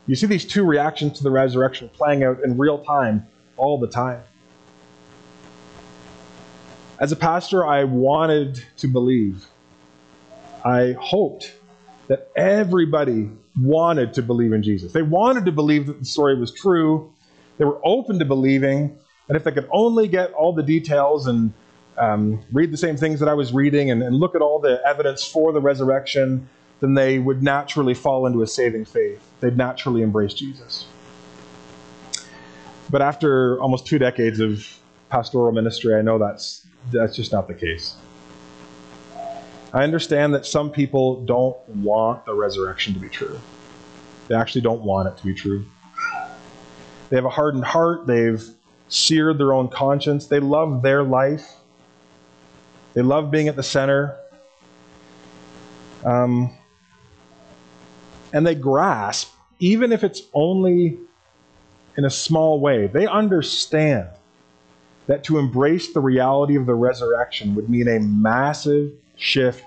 You 0.06 0.18
see 0.18 0.28
these 0.28 0.44
two 0.44 0.66
reactions 0.66 1.18
to 1.20 1.24
the 1.24 1.32
resurrection 1.32 1.90
playing 1.94 2.26
out 2.26 2.44
in 2.44 2.58
real 2.58 2.84
time 2.84 3.26
all 3.56 3.80
the 3.80 3.88
time. 3.88 4.22
As 7.00 7.14
a 7.14 7.16
pastor, 7.16 7.66
I 7.66 7.86
wanted 7.86 8.62
to 8.78 8.88
believe. 8.90 9.46
I 10.66 10.94
hoped 11.00 11.54
that 12.08 12.30
everybody 12.36 13.32
wanted 13.60 14.14
to 14.16 14.22
believe 14.22 14.54
in 14.54 14.64
Jesus. 14.64 14.92
They 14.92 15.02
wanted 15.02 15.46
to 15.46 15.52
believe 15.52 15.88
that 15.88 16.00
the 16.00 16.06
story 16.06 16.38
was 16.38 16.52
true. 16.52 17.14
They 17.58 17.66
were 17.66 17.80
open 17.84 18.20
to 18.20 18.26
believing. 18.26 18.98
And 19.28 19.36
if 19.36 19.44
they 19.44 19.52
could 19.52 19.68
only 19.72 20.08
get 20.08 20.34
all 20.34 20.54
the 20.54 20.64
details 20.64 21.28
and 21.28 21.54
um, 21.98 22.44
read 22.52 22.72
the 22.72 22.78
same 22.78 22.98
things 22.98 23.20
that 23.20 23.30
I 23.30 23.34
was 23.34 23.54
reading 23.54 23.90
and, 23.90 24.04
and 24.04 24.16
look 24.16 24.36
at 24.36 24.42
all 24.42 24.60
the 24.60 24.82
evidence 24.86 25.26
for 25.26 25.54
the 25.54 25.62
resurrection, 25.62 26.48
then 26.82 26.94
they 26.94 27.20
would 27.20 27.42
naturally 27.42 27.94
fall 27.94 28.26
into 28.26 28.42
a 28.42 28.48
saving 28.48 28.86
faith. 28.86 29.22
They'd 29.40 29.58
naturally 29.58 30.02
embrace 30.02 30.34
Jesus. 30.34 30.86
But 32.90 33.02
after 33.02 33.60
almost 33.62 33.88
two 33.88 33.98
decades 33.98 34.40
of 34.40 34.80
pastoral 35.10 35.52
ministry, 35.52 35.96
I 35.96 36.02
know 36.02 36.20
that's 36.20 36.66
that's 36.92 37.16
just 37.16 37.32
not 37.32 37.48
the 37.48 37.54
case. 37.54 37.96
I 39.75 39.84
understand 39.84 40.34
that 40.36 40.46
some 40.46 40.72
people 40.72 41.25
don't 41.25 41.58
want 41.67 42.25
the 42.25 42.34
resurrection 42.34 42.94
to 42.94 43.00
be 43.00 43.10
true. 43.10 43.38
They 44.29 44.36
actually 44.36 44.62
don't 44.62 44.82
want 44.84 45.10
it 45.10 45.17
to 45.17 45.25
be 45.25 45.34
true. 45.34 45.65
They 47.10 47.17
have 47.17 47.25
a 47.25 47.29
hardened 47.29 47.65
heart. 47.65 48.08
They've 48.08 48.41
seared 48.88 49.38
their 49.38 49.51
own 49.51 49.67
conscience. 49.67 50.27
They 50.27 50.39
love 50.39 50.82
their 50.82 51.03
life. 51.03 51.55
They 52.94 53.01
love 53.01 53.32
being 53.32 53.50
at 53.50 53.58
the 53.58 53.63
center. 53.63 54.15
Um, 56.05 56.55
and 58.32 58.48
they 58.48 58.55
grasp, 58.55 59.34
even 59.60 59.91
if 59.91 60.05
it's 60.05 60.22
only 60.34 60.98
in 61.98 62.05
a 62.05 62.10
small 62.10 62.62
way, 62.62 62.88
they 62.88 63.08
understand 63.08 64.08
that 65.08 65.25
to 65.25 65.38
embrace 65.38 65.91
the 65.91 66.00
reality 66.00 66.55
of 66.55 66.65
the 66.65 66.75
resurrection 66.75 67.55
would 67.55 67.70
mean 67.70 67.89
a 67.89 68.00
massive 68.00 68.94
shift 69.17 69.63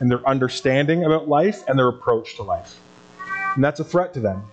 in 0.00 0.08
their 0.08 0.26
understanding 0.28 1.04
about 1.04 1.28
life 1.28 1.62
and 1.68 1.78
their 1.78 1.88
approach 1.88 2.36
to 2.36 2.42
life. 2.42 2.78
And 3.54 3.64
that's 3.64 3.80
a 3.80 3.84
threat 3.84 4.14
to 4.14 4.20
them. 4.20 4.44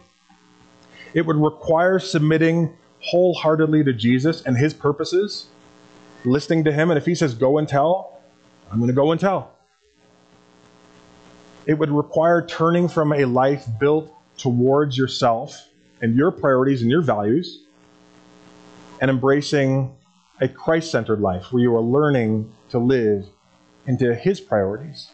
It 1.14 1.26
would 1.26 1.38
require 1.38 2.00
submitting 2.00 2.76
wholeheartedly 3.02 3.84
to 3.84 3.94
Jesus 3.94 4.42
and 4.44 4.58
his 4.58 4.74
purposes, 4.74 5.48
listening 6.24 6.64
to 6.64 6.72
him, 6.72 6.90
and 6.90 6.98
if 6.98 7.06
he 7.06 7.16
says 7.16 7.34
go 7.34 7.58
and 7.58 7.68
tell, 7.68 8.20
I'm 8.72 8.80
going 8.80 8.88
to 8.90 8.94
go 8.96 9.12
and 9.12 9.22
tell. 9.22 9.54
It 11.66 11.76
would 11.76 11.92
require 11.92 12.46
turning 12.46 12.88
from 12.88 13.14
a 13.14 13.26
life 13.26 13.66
built 13.80 14.12
towards 14.38 14.98
yourself 14.98 15.68
and 16.02 16.16
your 16.16 16.32
priorities 16.32 16.82
and 16.82 16.92
your 16.92 17.02
values 17.02 17.64
and 19.02 19.10
embracing 19.10 19.96
a 20.42 20.48
Christ 20.48 20.92
centered 20.92 21.22
life 21.22 21.52
where 21.52 21.62
you 21.62 21.76
are 21.76 21.82
learning 21.82 22.52
to 22.70 22.80
live 22.80 23.26
into 23.88 24.14
His 24.16 24.40
priorities. 24.40 25.10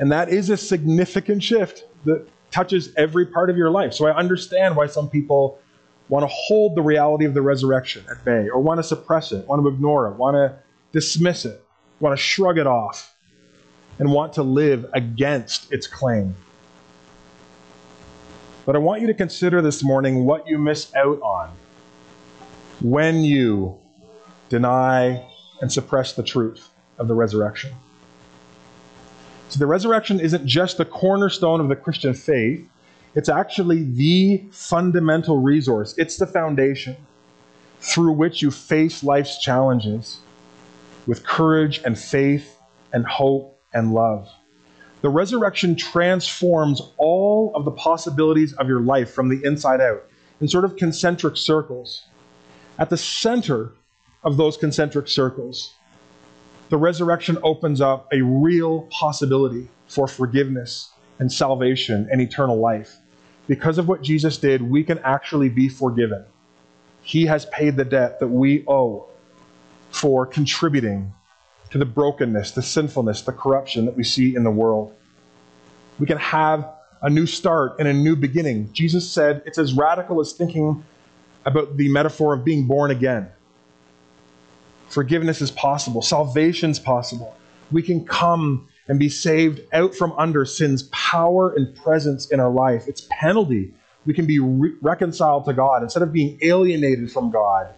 And 0.00 0.10
that 0.10 0.28
is 0.28 0.50
a 0.50 0.56
significant 0.56 1.42
shift 1.42 1.84
that 2.04 2.26
touches 2.50 2.94
every 2.96 3.26
part 3.26 3.50
of 3.50 3.56
your 3.56 3.70
life. 3.70 3.94
So 3.94 4.06
I 4.06 4.16
understand 4.16 4.76
why 4.76 4.86
some 4.86 5.08
people 5.08 5.58
want 6.08 6.22
to 6.22 6.28
hold 6.28 6.74
the 6.74 6.82
reality 6.82 7.24
of 7.24 7.34
the 7.34 7.42
resurrection 7.42 8.04
at 8.10 8.24
bay, 8.24 8.48
or 8.48 8.60
want 8.60 8.78
to 8.78 8.84
suppress 8.84 9.32
it, 9.32 9.46
want 9.46 9.62
to 9.62 9.68
ignore 9.68 10.08
it, 10.08 10.16
want 10.16 10.34
to 10.34 10.56
dismiss 10.92 11.44
it, 11.44 11.64
want 12.00 12.16
to 12.16 12.22
shrug 12.22 12.58
it 12.58 12.66
off, 12.66 13.14
and 13.98 14.12
want 14.12 14.32
to 14.34 14.42
live 14.42 14.86
against 14.92 15.72
its 15.72 15.86
claim. 15.86 16.34
But 18.66 18.76
I 18.76 18.78
want 18.78 19.00
you 19.00 19.06
to 19.06 19.14
consider 19.14 19.62
this 19.62 19.82
morning 19.82 20.24
what 20.24 20.46
you 20.46 20.58
miss 20.58 20.94
out 20.94 21.20
on 21.22 21.50
when 22.80 23.24
you 23.24 23.78
deny 24.48 25.26
and 25.60 25.72
suppress 25.72 26.12
the 26.12 26.22
truth 26.22 26.70
of 26.98 27.08
the 27.08 27.14
resurrection. 27.14 27.72
So 29.48 29.58
the 29.58 29.66
resurrection 29.66 30.20
isn't 30.20 30.46
just 30.46 30.78
the 30.78 30.84
cornerstone 30.84 31.60
of 31.60 31.68
the 31.68 31.76
Christian 31.76 32.14
faith, 32.14 32.68
it's 33.14 33.28
actually 33.28 33.84
the 33.84 34.44
fundamental 34.50 35.38
resource. 35.38 35.94
It's 35.96 36.16
the 36.16 36.26
foundation 36.26 36.96
through 37.78 38.12
which 38.12 38.42
you 38.42 38.50
face 38.50 39.04
life's 39.04 39.38
challenges 39.38 40.18
with 41.06 41.24
courage 41.24 41.80
and 41.84 41.98
faith 41.98 42.58
and 42.92 43.06
hope 43.06 43.60
and 43.72 43.92
love. 43.92 44.28
The 45.02 45.10
resurrection 45.10 45.76
transforms 45.76 46.80
all 46.96 47.52
of 47.54 47.64
the 47.64 47.70
possibilities 47.70 48.54
of 48.54 48.68
your 48.68 48.80
life 48.80 49.12
from 49.12 49.28
the 49.28 49.40
inside 49.44 49.80
out 49.80 50.02
in 50.40 50.48
sort 50.48 50.64
of 50.64 50.76
concentric 50.76 51.36
circles. 51.36 52.02
At 52.78 52.90
the 52.90 52.96
center 52.96 53.72
of 54.24 54.36
those 54.36 54.56
concentric 54.56 55.08
circles, 55.08 55.74
the 56.70 56.76
resurrection 56.76 57.38
opens 57.42 57.80
up 57.80 58.08
a 58.12 58.22
real 58.22 58.82
possibility 58.90 59.68
for 59.86 60.08
forgiveness 60.08 60.90
and 61.18 61.30
salvation 61.30 62.08
and 62.10 62.20
eternal 62.20 62.58
life. 62.58 62.96
Because 63.46 63.78
of 63.78 63.86
what 63.86 64.02
Jesus 64.02 64.38
did, 64.38 64.62
we 64.62 64.82
can 64.82 64.98
actually 65.00 65.50
be 65.50 65.68
forgiven. 65.68 66.24
He 67.02 67.26
has 67.26 67.46
paid 67.46 67.76
the 67.76 67.84
debt 67.84 68.18
that 68.20 68.28
we 68.28 68.64
owe 68.66 69.06
for 69.90 70.24
contributing 70.26 71.12
to 71.70 71.78
the 71.78 71.84
brokenness, 71.84 72.52
the 72.52 72.62
sinfulness, 72.62 73.22
the 73.22 73.32
corruption 73.32 73.84
that 73.84 73.96
we 73.96 74.04
see 74.04 74.34
in 74.34 74.42
the 74.42 74.50
world. 74.50 74.94
We 75.98 76.06
can 76.06 76.18
have 76.18 76.68
a 77.02 77.10
new 77.10 77.26
start 77.26 77.76
and 77.78 77.86
a 77.86 77.92
new 77.92 78.16
beginning. 78.16 78.72
Jesus 78.72 79.08
said 79.08 79.42
it's 79.44 79.58
as 79.58 79.74
radical 79.74 80.20
as 80.20 80.32
thinking 80.32 80.82
about 81.44 81.76
the 81.76 81.88
metaphor 81.90 82.32
of 82.32 82.44
being 82.44 82.66
born 82.66 82.90
again. 82.90 83.28
Forgiveness 84.94 85.40
is 85.40 85.50
possible, 85.50 86.02
salvation 86.02 86.70
is 86.70 86.78
possible. 86.78 87.36
We 87.72 87.82
can 87.82 88.06
come 88.06 88.68
and 88.86 88.96
be 88.96 89.08
saved 89.08 89.60
out 89.72 89.92
from 89.92 90.12
under 90.12 90.44
sin's 90.44 90.84
power 90.84 91.52
and 91.52 91.74
presence 91.74 92.30
in 92.30 92.38
our 92.38 92.50
life, 92.50 92.86
its 92.86 93.08
penalty. 93.10 93.74
We 94.06 94.14
can 94.14 94.24
be 94.24 94.38
re- 94.38 94.74
reconciled 94.82 95.46
to 95.46 95.52
God 95.52 95.82
instead 95.82 96.04
of 96.04 96.12
being 96.12 96.38
alienated 96.42 97.10
from 97.10 97.32
God 97.32 97.74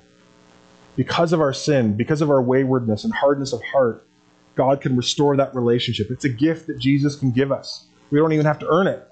because 0.96 1.32
of 1.32 1.40
our 1.40 1.54
sin, 1.54 1.96
because 1.96 2.20
of 2.20 2.28
our 2.28 2.42
waywardness 2.42 3.04
and 3.04 3.14
hardness 3.14 3.54
of 3.54 3.62
heart. 3.62 4.06
God 4.54 4.82
can 4.82 4.94
restore 4.94 5.38
that 5.38 5.54
relationship. 5.54 6.10
It's 6.10 6.26
a 6.26 6.30
gift 6.30 6.66
that 6.66 6.78
Jesus 6.78 7.16
can 7.16 7.30
give 7.30 7.50
us. 7.50 7.86
We 8.10 8.18
don't 8.18 8.34
even 8.34 8.44
have 8.44 8.58
to 8.58 8.68
earn 8.68 8.88
it. 8.88 9.02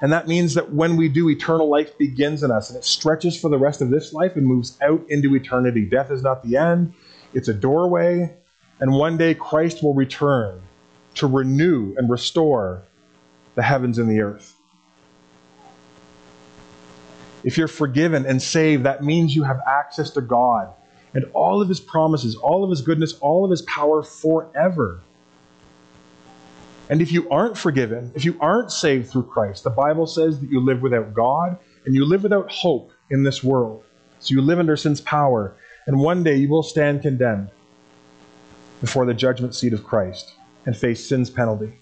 And 0.00 0.12
that 0.12 0.26
means 0.26 0.54
that 0.54 0.72
when 0.72 0.96
we 0.96 1.08
do, 1.08 1.30
eternal 1.30 1.68
life 1.68 1.96
begins 1.96 2.42
in 2.42 2.50
us 2.50 2.68
and 2.68 2.78
it 2.78 2.84
stretches 2.84 3.40
for 3.40 3.48
the 3.48 3.58
rest 3.58 3.80
of 3.80 3.90
this 3.90 4.12
life 4.12 4.36
and 4.36 4.46
moves 4.46 4.78
out 4.82 5.04
into 5.08 5.34
eternity. 5.34 5.86
Death 5.86 6.10
is 6.10 6.22
not 6.22 6.42
the 6.42 6.56
end, 6.56 6.92
it's 7.32 7.48
a 7.48 7.54
doorway. 7.54 8.34
And 8.80 8.92
one 8.92 9.16
day 9.16 9.34
Christ 9.34 9.82
will 9.82 9.94
return 9.94 10.60
to 11.14 11.26
renew 11.26 11.94
and 11.96 12.10
restore 12.10 12.82
the 13.54 13.62
heavens 13.62 13.98
and 13.98 14.10
the 14.10 14.20
earth. 14.20 14.54
If 17.44 17.56
you're 17.56 17.68
forgiven 17.68 18.26
and 18.26 18.42
saved, 18.42 18.84
that 18.84 19.04
means 19.04 19.36
you 19.36 19.44
have 19.44 19.60
access 19.66 20.10
to 20.10 20.20
God 20.20 20.72
and 21.14 21.24
all 21.32 21.62
of 21.62 21.68
his 21.68 21.78
promises, 21.78 22.34
all 22.34 22.64
of 22.64 22.70
his 22.70 22.82
goodness, 22.82 23.14
all 23.20 23.44
of 23.44 23.50
his 23.50 23.62
power 23.62 24.02
forever. 24.02 25.00
And 26.90 27.00
if 27.00 27.10
you 27.12 27.28
aren't 27.30 27.56
forgiven, 27.56 28.12
if 28.14 28.24
you 28.24 28.36
aren't 28.40 28.70
saved 28.70 29.10
through 29.10 29.24
Christ, 29.24 29.64
the 29.64 29.70
Bible 29.70 30.06
says 30.06 30.38
that 30.40 30.50
you 30.50 30.60
live 30.60 30.82
without 30.82 31.14
God 31.14 31.58
and 31.86 31.94
you 31.94 32.04
live 32.04 32.22
without 32.22 32.50
hope 32.50 32.92
in 33.10 33.22
this 33.22 33.42
world. 33.42 33.84
So 34.20 34.34
you 34.34 34.42
live 34.42 34.58
under 34.58 34.76
sin's 34.76 35.00
power, 35.00 35.56
and 35.86 35.98
one 35.98 36.22
day 36.22 36.36
you 36.36 36.48
will 36.48 36.62
stand 36.62 37.02
condemned 37.02 37.50
before 38.80 39.06
the 39.06 39.14
judgment 39.14 39.54
seat 39.54 39.72
of 39.72 39.84
Christ 39.84 40.34
and 40.66 40.76
face 40.76 41.06
sin's 41.06 41.30
penalty. 41.30 41.74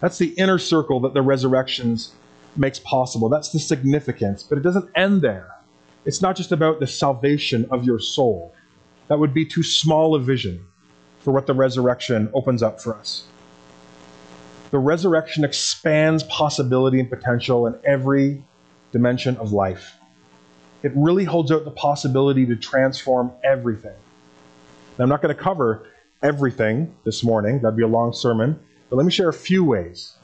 That's 0.00 0.18
the 0.18 0.34
inner 0.34 0.58
circle 0.58 1.00
that 1.00 1.14
the 1.14 1.22
resurrections 1.22 2.12
makes 2.56 2.78
possible. 2.78 3.28
That's 3.28 3.50
the 3.50 3.58
significance, 3.58 4.42
but 4.42 4.58
it 4.58 4.62
doesn't 4.62 4.90
end 4.96 5.22
there. 5.22 5.48
It's 6.04 6.22
not 6.22 6.36
just 6.36 6.52
about 6.52 6.78
the 6.78 6.86
salvation 6.86 7.66
of 7.70 7.84
your 7.84 7.98
soul. 7.98 8.54
That 9.08 9.18
would 9.18 9.34
be 9.34 9.44
too 9.44 9.62
small 9.62 10.14
a 10.14 10.20
vision 10.20 10.64
for 11.26 11.32
what 11.32 11.48
the 11.48 11.54
resurrection 11.54 12.30
opens 12.34 12.62
up 12.62 12.80
for 12.80 12.94
us. 12.94 13.24
The 14.70 14.78
resurrection 14.78 15.42
expands 15.42 16.22
possibility 16.22 17.00
and 17.00 17.10
potential 17.10 17.66
in 17.66 17.74
every 17.84 18.44
dimension 18.92 19.36
of 19.38 19.50
life. 19.50 19.94
It 20.84 20.92
really 20.94 21.24
holds 21.24 21.50
out 21.50 21.64
the 21.64 21.72
possibility 21.72 22.46
to 22.46 22.54
transform 22.54 23.32
everything. 23.42 23.96
Now, 24.96 25.02
I'm 25.02 25.08
not 25.08 25.20
going 25.20 25.34
to 25.34 25.42
cover 25.42 25.88
everything 26.22 26.94
this 27.02 27.24
morning, 27.24 27.58
that'd 27.58 27.76
be 27.76 27.82
a 27.82 27.88
long 27.88 28.12
sermon, 28.12 28.56
but 28.88 28.94
let 28.94 29.04
me 29.04 29.10
share 29.10 29.28
a 29.28 29.32
few 29.32 29.64
ways 29.64 30.14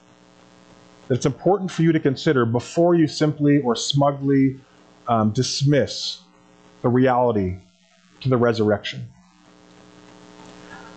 that 1.09 1.17
it's 1.17 1.27
important 1.27 1.69
for 1.69 1.83
you 1.83 1.91
to 1.91 1.99
consider 1.99 2.47
before 2.47 2.95
you 2.95 3.09
simply 3.09 3.59
or 3.59 3.75
smugly 3.75 4.61
um, 5.09 5.33
dismiss 5.33 6.21
the 6.83 6.89
reality 6.89 7.57
to 8.21 8.29
the 8.29 8.37
resurrection. 8.37 9.09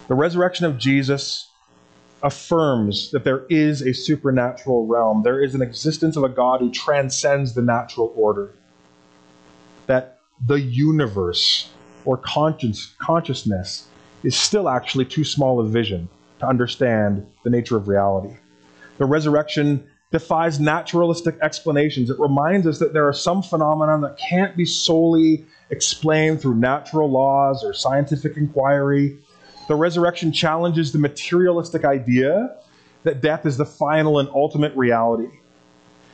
The 0.07 0.15
resurrection 0.15 0.65
of 0.65 0.77
Jesus 0.77 1.49
affirms 2.21 3.11
that 3.11 3.23
there 3.23 3.45
is 3.49 3.81
a 3.81 3.93
supernatural 3.93 4.85
realm. 4.85 5.23
There 5.23 5.43
is 5.43 5.55
an 5.55 5.61
existence 5.61 6.15
of 6.15 6.23
a 6.23 6.29
God 6.29 6.59
who 6.59 6.71
transcends 6.71 7.53
the 7.53 7.61
natural 7.61 8.13
order. 8.15 8.53
That 9.87 10.19
the 10.45 10.59
universe 10.59 11.69
or 12.05 12.17
conscious, 12.17 12.93
consciousness 12.99 13.87
is 14.23 14.35
still 14.35 14.69
actually 14.69 15.05
too 15.05 15.23
small 15.23 15.59
a 15.59 15.65
vision 15.65 16.07
to 16.39 16.47
understand 16.47 17.25
the 17.43 17.49
nature 17.49 17.77
of 17.77 17.87
reality. 17.87 18.35
The 18.97 19.05
resurrection 19.05 19.87
defies 20.11 20.59
naturalistic 20.59 21.37
explanations. 21.41 22.09
It 22.09 22.19
reminds 22.19 22.67
us 22.67 22.79
that 22.79 22.93
there 22.93 23.07
are 23.07 23.13
some 23.13 23.41
phenomena 23.41 23.99
that 24.07 24.17
can't 24.17 24.55
be 24.55 24.65
solely 24.65 25.45
explained 25.69 26.41
through 26.41 26.55
natural 26.55 27.09
laws 27.09 27.63
or 27.63 27.73
scientific 27.73 28.37
inquiry. 28.37 29.17
The 29.67 29.75
resurrection 29.75 30.31
challenges 30.31 30.91
the 30.91 30.99
materialistic 30.99 31.85
idea 31.85 32.55
that 33.03 33.21
death 33.21 33.45
is 33.45 33.57
the 33.57 33.65
final 33.65 34.19
and 34.19 34.29
ultimate 34.29 34.75
reality. 34.75 35.29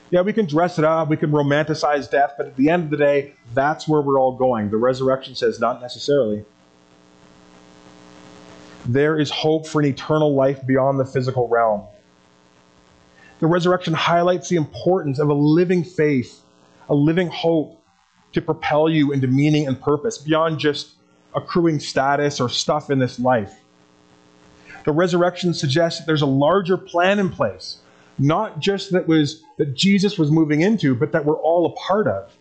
Yeah, 0.09 0.21
we 0.21 0.33
can 0.33 0.45
dress 0.45 0.77
it 0.77 0.83
up, 0.83 1.09
we 1.09 1.17
can 1.17 1.31
romanticize 1.31 2.09
death, 2.09 2.33
but 2.37 2.47
at 2.47 2.55
the 2.57 2.69
end 2.69 2.83
of 2.85 2.89
the 2.89 2.97
day, 2.97 3.33
that's 3.53 3.87
where 3.87 4.01
we're 4.01 4.19
all 4.19 4.35
going. 4.35 4.69
The 4.69 4.77
resurrection 4.77 5.35
says 5.35 5.59
not 5.59 5.81
necessarily. 5.81 6.43
There 8.85 9.19
is 9.19 9.29
hope 9.29 9.67
for 9.67 9.79
an 9.79 9.87
eternal 9.87 10.35
life 10.35 10.65
beyond 10.65 10.99
the 10.99 11.05
physical 11.05 11.47
realm. 11.47 11.83
The 13.39 13.47
resurrection 13.47 13.93
highlights 13.93 14.49
the 14.49 14.57
importance 14.57 15.17
of 15.17 15.29
a 15.29 15.33
living 15.33 15.83
faith, 15.83 16.41
a 16.89 16.93
living 16.95 17.27
hope 17.27 17.81
to 18.33 18.41
propel 18.41 18.89
you 18.89 19.11
into 19.11 19.27
meaning 19.27 19.67
and 19.67 19.79
purpose 19.79 20.17
beyond 20.17 20.59
just 20.59 20.95
accruing 21.35 21.79
status 21.79 22.39
or 22.39 22.49
stuff 22.49 22.89
in 22.89 22.99
this 22.99 23.19
life. 23.19 23.61
The 24.83 24.91
resurrection 24.91 25.53
suggests 25.53 25.99
that 25.99 26.05
there's 26.05 26.21
a 26.21 26.27
larger 26.27 26.77
plan 26.77 27.19
in 27.19 27.29
place, 27.29 27.77
not 28.17 28.59
just 28.59 28.91
that 28.91 29.07
was 29.07 29.43
that 29.57 29.75
Jesus 29.75 30.17
was 30.17 30.31
moving 30.31 30.61
into, 30.61 30.95
but 30.95 31.11
that 31.11 31.25
we're 31.25 31.37
all 31.37 31.67
a 31.67 31.71
part 31.73 32.07
of. 32.07 32.31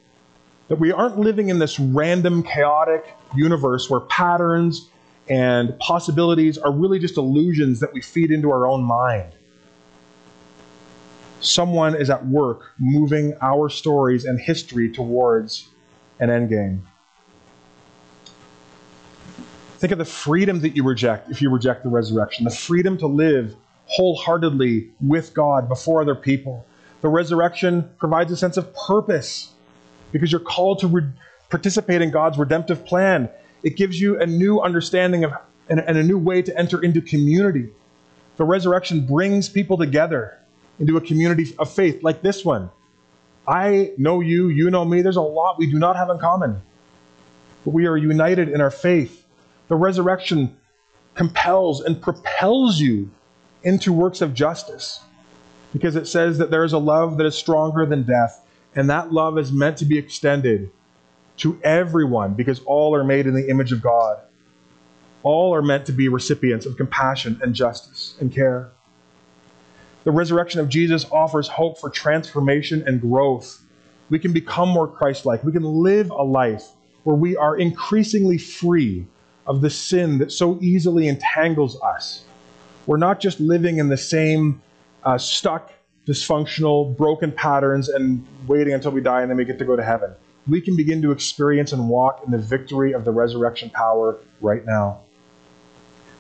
That 0.68 0.78
we 0.78 0.92
aren't 0.92 1.18
living 1.18 1.49
in 1.49 1.59
this 1.59 1.78
random, 1.78 2.42
chaotic 2.42 3.14
universe 3.35 3.90
where 3.90 4.00
patterns 4.00 4.88
and 5.28 5.78
possibilities 5.78 6.59
are 6.59 6.73
really 6.73 6.99
just 6.99 7.16
illusions 7.16 7.80
that 7.80 7.92
we 7.92 8.00
feed 8.00 8.30
into 8.30 8.50
our 8.50 8.66
own 8.66 8.82
mind. 8.82 9.32
Someone 11.40 11.94
is 11.94 12.11
at 12.11 12.26
work 12.26 12.73
moving 12.78 13.35
our 13.40 13.68
stories 13.68 14.25
and 14.25 14.38
history 14.38 14.90
towards 14.90 15.68
an 16.18 16.28
endgame. 16.28 16.80
Think 19.81 19.93
of 19.93 19.99
the 19.99 20.05
freedom 20.05 20.61
that 20.61 20.77
you 20.77 20.85
reject 20.85 21.31
if 21.31 21.41
you 21.41 21.49
reject 21.49 21.85
the 21.85 21.89
resurrection, 21.89 22.45
the 22.45 22.51
freedom 22.51 22.99
to 22.99 23.07
live 23.07 23.57
wholeheartedly 23.87 24.91
with 25.01 25.33
God 25.33 25.71
before 25.71 26.03
other 26.03 26.15
people. 26.15 26.67
The 27.01 27.09
resurrection 27.09 27.89
provides 27.97 28.31
a 28.31 28.37
sense 28.37 28.59
of 28.59 28.75
purpose 28.75 29.55
because 30.13 30.31
you're 30.31 30.43
called 30.43 30.81
to 30.81 30.87
re- 30.87 31.09
participate 31.49 32.03
in 32.03 32.11
God's 32.11 32.37
redemptive 32.37 32.85
plan. 32.85 33.31
It 33.63 33.77
gives 33.77 33.99
you 33.99 34.21
a 34.21 34.27
new 34.27 34.61
understanding 34.61 35.25
of 35.25 35.33
and, 35.71 35.81
and 35.81 35.97
a 35.97 36.03
new 36.03 36.19
way 36.19 36.43
to 36.43 36.59
enter 36.59 36.83
into 36.83 37.01
community. 37.01 37.71
The 38.37 38.45
resurrection 38.45 39.07
brings 39.07 39.49
people 39.49 39.79
together 39.79 40.37
into 40.79 40.99
a 40.99 41.01
community 41.01 41.55
of 41.59 41.73
faith 41.73 42.03
like 42.03 42.21
this 42.21 42.45
one. 42.45 42.69
I 43.49 43.93
know 43.97 44.21
you, 44.21 44.49
you 44.49 44.71
know 44.71 44.85
me. 44.85 45.01
There's 45.01 45.17
a 45.17 45.23
lot 45.23 45.59
we 45.59 45.71
do 45.71 45.79
not 45.79 45.97
have 45.97 46.11
in 46.11 46.19
common, 46.19 46.61
but 47.65 47.73
we 47.73 47.87
are 47.87 47.97
united 47.97 48.51
in 48.51 48.61
our 48.61 48.71
faith. 48.71 49.20
The 49.71 49.77
resurrection 49.77 50.57
compels 51.15 51.81
and 51.81 52.03
propels 52.03 52.81
you 52.81 53.09
into 53.62 53.93
works 53.93 54.21
of 54.21 54.35
justice 54.35 54.99
because 55.73 55.95
it 55.95 56.09
says 56.09 56.39
that 56.39 56.50
there 56.50 56.65
is 56.65 56.73
a 56.73 56.79
love 56.79 57.19
that 57.19 57.27
is 57.27 57.37
stronger 57.37 57.87
than 57.87 58.03
death, 58.03 58.45
and 58.75 58.91
that 58.91 59.12
love 59.12 59.39
is 59.39 59.53
meant 59.53 59.77
to 59.79 59.85
be 59.85 59.97
extended 59.97 60.73
to 61.37 61.57
everyone 61.62 62.35
because 62.35 62.61
all 62.65 62.97
are 62.97 63.05
made 63.05 63.29
in 63.29 63.35
the 63.35 63.49
image 63.49 63.71
of 63.71 63.81
God. 63.81 64.19
All 65.23 65.55
are 65.55 65.62
meant 65.62 65.87
to 65.87 65.93
be 65.93 66.09
recipients 66.09 66.67
of 66.67 66.77
compassion 66.77 67.39
and 67.41 67.55
justice 67.55 68.17
and 68.19 68.35
care. 68.35 68.73
The 70.03 70.11
resurrection 70.11 70.59
of 70.59 70.69
Jesus 70.69 71.07
offers 71.12 71.47
hope 71.47 71.79
for 71.79 71.91
transformation 71.91 72.83
and 72.89 73.00
growth. 73.00 73.62
We 74.09 74.19
can 74.19 74.33
become 74.33 74.69
more 74.69 74.89
Christ 74.89 75.27
like. 75.27 75.45
We 75.45 75.53
can 75.53 75.62
live 75.62 76.11
a 76.11 76.25
life 76.25 76.65
where 77.05 77.15
we 77.15 77.37
are 77.37 77.57
increasingly 77.57 78.37
free 78.37 79.07
of 79.50 79.62
the 79.62 79.69
sin 79.69 80.19
that 80.19 80.30
so 80.30 80.57
easily 80.61 81.09
entangles 81.09 81.78
us. 81.83 82.23
We're 82.87 82.99
not 82.99 83.19
just 83.19 83.40
living 83.40 83.78
in 83.78 83.88
the 83.88 83.97
same 83.97 84.62
uh, 85.02 85.19
stuck, 85.19 85.73
dysfunctional, 86.07 86.97
broken 86.97 87.33
patterns 87.33 87.88
and 87.88 88.25
waiting 88.47 88.75
until 88.75 88.92
we 88.92 89.00
die 89.00 89.23
and 89.23 89.30
then 89.30 89.37
we 89.37 89.45
get 89.45 89.59
to 89.59 89.64
go 89.64 89.75
to 89.75 89.83
heaven. 89.83 90.14
We 90.49 90.61
can 90.61 90.76
begin 90.76 91.02
to 91.02 91.11
experience 91.11 91.73
and 91.73 91.88
walk 91.88 92.23
in 92.25 92.30
the 92.30 92.38
victory 92.38 92.92
of 92.92 93.04
the 93.04 93.11
resurrection 93.11 93.71
power 93.71 94.19
right 94.40 94.64
now. 94.64 95.00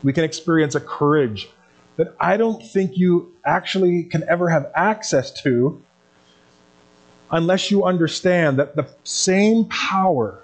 We 0.02 0.12
can 0.12 0.24
experience 0.24 0.74
a 0.74 0.80
courage 0.80 1.48
that 1.98 2.16
I 2.18 2.36
don't 2.36 2.60
think 2.60 2.98
you 2.98 3.32
actually 3.46 4.04
can 4.04 4.24
ever 4.28 4.50
have 4.50 4.72
access 4.74 5.30
to 5.42 5.80
unless 7.30 7.70
you 7.70 7.84
understand 7.84 8.58
that 8.58 8.74
the 8.74 8.88
same 9.04 9.66
power 9.66 10.42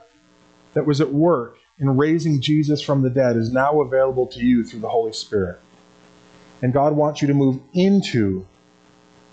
that 0.75 0.87
was 0.87 1.01
at 1.01 1.13
work 1.13 1.56
in 1.79 1.97
raising 1.97 2.41
Jesus 2.41 2.81
from 2.81 3.03
the 3.03 3.11
dead 3.11 3.37
is 3.37 3.53
now 3.53 3.81
available 3.81 4.27
to 4.29 4.41
you 4.41 4.65
through 4.65 4.81
the 4.81 4.89
Holy 4.89 5.13
Spirit. 5.13 5.59
And 6.63 6.73
God 6.73 6.95
wants 6.95 7.21
you 7.21 7.29
to 7.29 7.35
move 7.35 7.61
into 7.75 8.47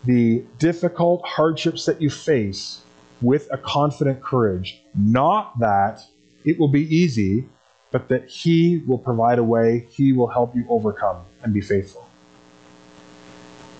the 0.03 0.43
difficult 0.59 1.25
hardships 1.25 1.85
that 1.85 2.01
you 2.01 2.09
face 2.09 2.81
with 3.21 3.47
a 3.51 3.57
confident 3.57 4.21
courage. 4.21 4.81
Not 4.93 5.57
that 5.59 6.01
it 6.43 6.59
will 6.59 6.67
be 6.67 6.83
easy, 6.93 7.47
but 7.91 8.09
that 8.09 8.27
He 8.27 8.83
will 8.85 8.97
provide 8.97 9.39
a 9.39 9.43
way, 9.43 9.87
He 9.91 10.11
will 10.11 10.27
help 10.27 10.53
you 10.53 10.65
overcome 10.67 11.23
and 11.43 11.53
be 11.53 11.61
faithful. 11.61 12.05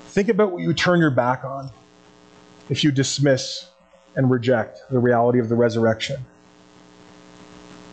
Think 0.08 0.30
about 0.30 0.52
what 0.52 0.62
you 0.62 0.74
turn 0.74 1.00
your 1.00 1.12
back 1.12 1.44
on 1.44 1.70
if 2.70 2.84
you 2.84 2.92
dismiss 2.92 3.68
and 4.16 4.30
reject 4.30 4.80
the 4.90 5.00
reality 5.00 5.40
of 5.40 5.50
the 5.50 5.56
resurrection. 5.56 6.24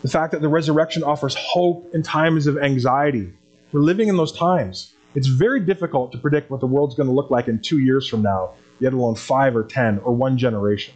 The 0.03 0.09
fact 0.09 0.33
that 0.33 0.41
the 0.41 0.49
resurrection 0.49 1.03
offers 1.03 1.37
hope 1.39 1.95
in 1.95 2.03
times 2.03 2.47
of 2.47 2.57
anxiety. 2.57 3.33
We're 3.71 3.81
living 3.81 4.09
in 4.09 4.17
those 4.17 4.33
times. 4.33 4.95
It's 5.15 5.27
very 5.27 5.61
difficult 5.61 6.13
to 6.13 6.19
predict 6.19 6.51
what 6.51 6.61
the 6.61 6.67
world's 6.67 6.95
going 6.95 7.09
to 7.09 7.15
look 7.15 7.31
like 7.31 7.49
in 7.49 7.59
two 7.59 7.81
years 7.81 8.09
from 8.09 8.23
now, 8.23 8.53
yet 8.79 8.95
alone 8.95 9.15
five 9.15 9.55
or 9.55 9.63
ten 9.63 9.99
or 9.99 10.15
one 10.15 10.39
generation. 10.39 10.95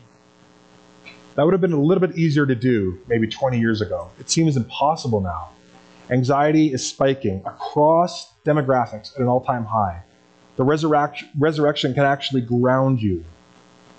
That 1.35 1.45
would 1.45 1.53
have 1.53 1.61
been 1.61 1.73
a 1.73 1.81
little 1.81 2.07
bit 2.07 2.17
easier 2.17 2.47
to 2.47 2.55
do 2.55 2.99
maybe 3.07 3.27
20 3.27 3.59
years 3.59 3.83
ago. 3.83 4.09
It 4.19 4.31
seems 4.31 4.57
impossible 4.57 5.21
now. 5.21 5.51
Anxiety 6.09 6.73
is 6.73 6.87
spiking 6.87 7.43
across 7.45 8.33
demographics 8.45 9.15
at 9.15 9.21
an 9.21 9.29
all 9.29 9.41
time 9.41 9.65
high. 9.65 10.03
The 10.57 10.65
resurrection, 10.65 11.29
resurrection 11.39 11.93
can 11.93 12.05
actually 12.05 12.43
ground 12.43 13.03
you 13.03 13.25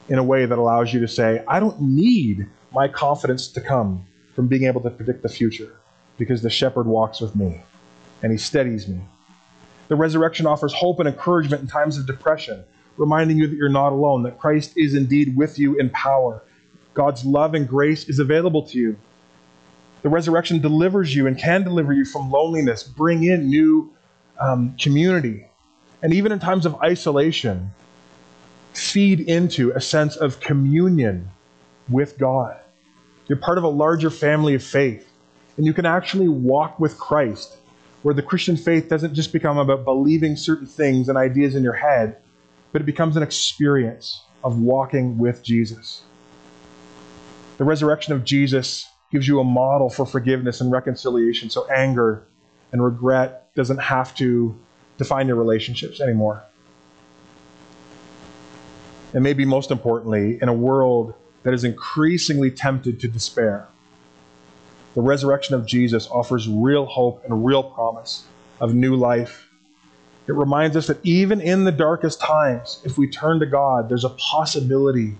in 0.08 0.18
a 0.18 0.24
way 0.24 0.46
that 0.46 0.58
allows 0.58 0.94
you 0.94 1.02
to 1.02 1.08
say, 1.08 1.44
I 1.48 1.60
don't 1.60 1.80
need 1.82 2.48
my 2.72 2.88
confidence 2.88 3.50
to 3.50 3.62
come 3.62 4.06
from 4.36 4.48
being 4.48 4.66
able 4.66 4.82
to 4.82 4.90
predict 4.90 5.24
the 5.24 5.30
future 5.30 5.76
because 6.18 6.42
the 6.42 6.50
shepherd 6.50 6.86
walks 6.86 7.22
with 7.22 7.36
me 7.36 7.62
and 8.22 8.32
he 8.32 8.38
steadies 8.38 8.88
me. 8.88 9.00
The 9.88 9.96
resurrection 9.96 10.46
offers 10.46 10.74
hope 10.74 11.00
and 11.00 11.08
encouragement 11.08 11.62
in 11.62 11.68
times 11.68 11.98
of 11.98 12.06
depression, 12.06 12.64
reminding 12.98 13.38
you 13.38 13.48
that 13.48 13.56
you're 13.56 13.70
not 13.70 13.92
alone, 13.92 14.24
that 14.24 14.40
Christ 14.40 14.74
is 14.76 14.94
indeed 14.94 15.36
with 15.36 15.58
you 15.58 15.78
in 15.80 15.90
power. 15.92 16.44
God's 16.94 17.26
love 17.26 17.54
and 17.54 17.68
grace 17.68 18.10
is 18.10 18.20
available 18.20 18.64
to 18.68 18.78
you. 18.78 18.98
The 20.02 20.10
resurrection 20.10 20.60
delivers 20.60 21.16
you 21.16 21.28
and 21.28 21.38
can 21.38 21.64
deliver 21.64 21.94
you 21.94 22.06
from 22.06 22.30
loneliness, 22.30 22.84
bring 22.84 23.24
in 23.24 23.48
new 23.48 23.94
um, 24.40 24.76
community, 24.78 25.48
and 26.02 26.14
even 26.14 26.32
in 26.32 26.40
times 26.40 26.66
of 26.66 26.76
isolation, 26.82 27.72
feed 28.74 29.22
into 29.22 29.72
a 29.72 29.82
sense 29.82 30.16
of 30.16 30.40
communion 30.40 31.30
with 31.90 32.18
God. 32.18 32.60
You're 33.28 33.38
part 33.38 33.58
of 33.58 33.64
a 33.64 33.70
larger 33.70 34.10
family 34.10 34.54
of 34.54 34.64
faith. 34.64 35.12
And 35.58 35.66
you 35.66 35.74
can 35.74 35.86
actually 35.86 36.28
walk 36.28 36.80
with 36.80 36.98
Christ, 37.00 37.58
where 38.04 38.14
the 38.14 38.22
Christian 38.22 38.58
faith 38.58 38.90
doesn't 38.90 39.14
just 39.14 39.34
become 39.34 39.58
about 39.58 39.86
believing 39.86 40.36
certain 40.36 40.68
things 40.68 41.10
and 41.10 41.18
ideas 41.18 41.56
in 41.56 41.64
your 41.64 41.74
head, 41.74 42.18
but 42.72 42.82
it 42.82 42.86
becomes 42.86 43.16
an 43.16 43.24
experience 43.24 44.22
of 44.44 44.60
walking 44.60 45.18
with 45.18 45.44
Jesus. 45.44 46.04
The 47.58 47.64
resurrection 47.64 48.14
of 48.14 48.26
Jesus 48.26 48.86
gives 49.12 49.28
you 49.28 49.40
a 49.40 49.44
model 49.44 49.90
for 49.90 50.06
forgiveness 50.06 50.60
and 50.60 50.72
reconciliation, 50.72 51.50
so 51.50 51.66
anger 51.68 52.28
and 52.72 52.84
regret 52.84 53.54
doesn't 53.56 53.78
have 53.78 54.14
to 54.16 54.54
define 54.98 55.28
your 55.28 55.38
relationships 55.38 56.02
anymore. 56.02 56.44
And 59.14 59.24
maybe 59.24 59.46
most 59.46 59.72
importantly, 59.72 60.38
in 60.42 60.50
a 60.50 60.54
world 60.54 61.14
that 61.46 61.54
is 61.54 61.64
increasingly 61.64 62.52
tempted 62.52 63.00
to 63.00 63.08
despair. 63.08 63.68
The 64.96 65.02
resurrection 65.02 65.54
of 65.54 65.66
Jesus 65.66 66.08
offers 66.10 66.50
real 66.50 66.86
hope 66.86 67.24
and 67.24 67.46
real 67.46 67.64
promise 67.64 68.26
of 68.60 68.74
new 68.74 68.96
life. 68.96 69.48
It 70.28 70.34
reminds 70.34 70.76
us 70.76 70.88
that 70.88 70.98
even 71.06 71.40
in 71.40 71.64
the 71.64 71.72
darkest 71.72 72.20
times, 72.20 72.82
if 72.84 72.98
we 72.98 73.08
turn 73.08 73.40
to 73.42 73.46
God, 73.46 73.90
there's 73.90 74.04
a 74.04 74.10
possibility. 74.10 75.16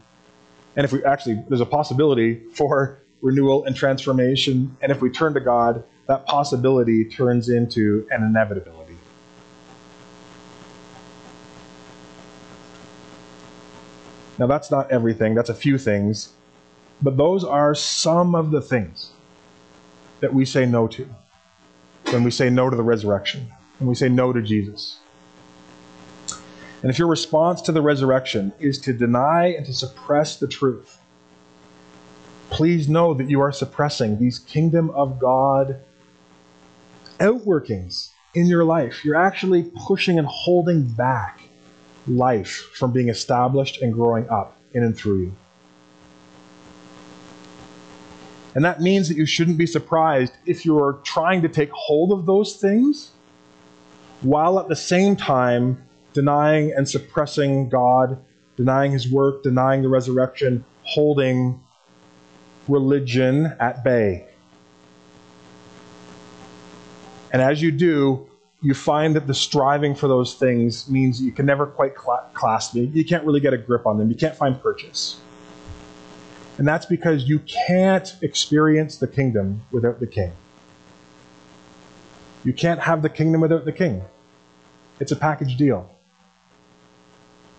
And 0.76 0.84
if 0.84 0.92
we 0.92 1.04
actually, 1.04 1.44
there's 1.48 1.62
a 1.62 1.66
possibility 1.66 2.42
for 2.54 3.04
renewal 3.22 3.66
and 3.66 3.76
transformation. 3.76 4.76
And 4.82 4.92
if 4.92 5.02
we 5.02 5.12
turn 5.12 5.36
to 5.36 5.40
God, 5.40 5.84
that 6.08 6.26
possibility 6.26 7.06
turns 7.06 7.50
into 7.50 8.08
an 8.10 8.24
inevitability. 8.24 8.85
Now, 14.38 14.48
that's 14.48 14.70
not 14.70 14.92
everything, 14.92 15.34
that's 15.34 15.50
a 15.50 15.56
few 15.56 15.78
things, 15.78 16.34
but 17.02 17.18
those 17.18 17.44
are 17.44 17.74
some 17.74 18.36
of 18.36 18.52
the 18.52 18.62
things 18.62 19.12
that 20.20 20.34
we 20.34 20.46
say 20.46 20.66
no 20.66 20.88
to 20.88 21.08
when 22.12 22.24
we 22.24 22.32
say 22.32 22.50
no 22.50 22.70
to 22.70 22.76
the 22.76 22.84
resurrection, 22.84 23.52
when 23.80 23.90
we 23.90 23.96
say 23.96 24.10
no 24.10 24.32
to 24.32 24.42
Jesus. 24.42 25.00
And 26.82 26.92
if 26.92 27.00
your 27.00 27.08
response 27.08 27.62
to 27.64 27.72
the 27.72 27.82
resurrection 27.82 28.54
is 28.60 28.78
to 28.82 28.94
deny 28.94 29.48
and 29.48 29.66
to 29.66 29.74
suppress 29.74 30.38
the 30.38 30.48
truth, 30.48 31.00
please 32.50 32.88
know 32.88 33.14
that 33.16 33.30
you 33.30 33.42
are 33.42 33.52
suppressing 33.52 34.20
these 34.20 34.40
kingdom 34.40 34.92
of 34.92 35.20
God 35.20 35.82
outworkings 37.20 38.10
in 38.36 38.46
your 38.46 38.64
life. 38.64 39.04
You're 39.04 39.16
actually 39.16 39.72
pushing 39.88 40.20
and 40.20 40.28
holding 40.28 40.88
back 40.88 41.42
life 42.08 42.70
from 42.74 42.92
being 42.92 43.10
established 43.10 43.82
and 43.82 43.94
growing 43.94 44.30
up 44.30 44.58
in 44.74 44.84
and 44.84 44.98
through 44.98 45.22
you. 45.24 45.36
And 48.54 48.64
that 48.64 48.80
means 48.80 49.10
that 49.10 49.18
you 49.18 49.26
shouldn't 49.26 49.58
be 49.58 49.68
surprised 49.68 50.34
if 50.46 50.66
you're 50.66 50.94
trying 51.04 51.42
to 51.42 51.50
take 51.50 51.70
hold 51.72 52.12
of 52.12 52.26
those 52.26 52.56
things 52.56 53.12
while 54.22 54.60
at 54.60 54.70
the 54.70 54.76
same 54.76 55.18
time 55.18 55.84
denying 56.14 56.72
and 56.72 56.88
suppressing 56.88 57.68
God, 57.68 58.18
denying 58.56 58.94
His 58.94 59.12
work, 59.12 59.44
denying 59.44 59.82
the 59.82 59.90
resurrection, 59.90 60.64
holding 60.84 61.60
religion 62.70 63.54
at 63.60 63.84
bay. 63.84 64.26
And 67.34 67.42
as 67.42 67.62
you 67.62 67.72
do, 67.72 68.30
you 68.66 68.74
find 68.74 69.16
that 69.16 69.28
the 69.28 69.34
striving 69.36 69.94
for 69.94 70.08
those 70.08 70.34
things 70.34 70.90
means 70.90 71.22
you 71.22 71.32
can 71.32 71.46
never 71.46 71.68
quite 71.68 71.94
cl- 71.94 72.28
clasp 72.34 72.74
them. 72.74 72.90
You 72.96 73.06
can't 73.06 73.24
really 73.24 73.40
get 73.40 73.54
a 73.54 73.60
grip 73.60 73.86
on 73.86 74.00
them. 74.00 74.10
You 74.10 74.16
can't 74.16 74.36
find 74.36 74.60
purchase. 74.60 75.22
And 76.58 76.68
that's 76.68 76.88
because 76.88 77.26
you 77.30 77.38
can't 77.42 78.16
experience 78.24 78.98
the 78.98 79.06
kingdom 79.06 79.62
without 79.72 80.00
the 80.00 80.08
king. 80.08 80.32
You 82.44 82.54
can't 82.54 82.80
have 82.80 83.04
the 83.04 83.10
kingdom 83.10 83.42
without 83.42 83.66
the 83.66 83.72
king. 83.72 84.04
It's 85.00 85.12
a 85.12 85.16
package 85.16 85.58
deal. 85.58 85.88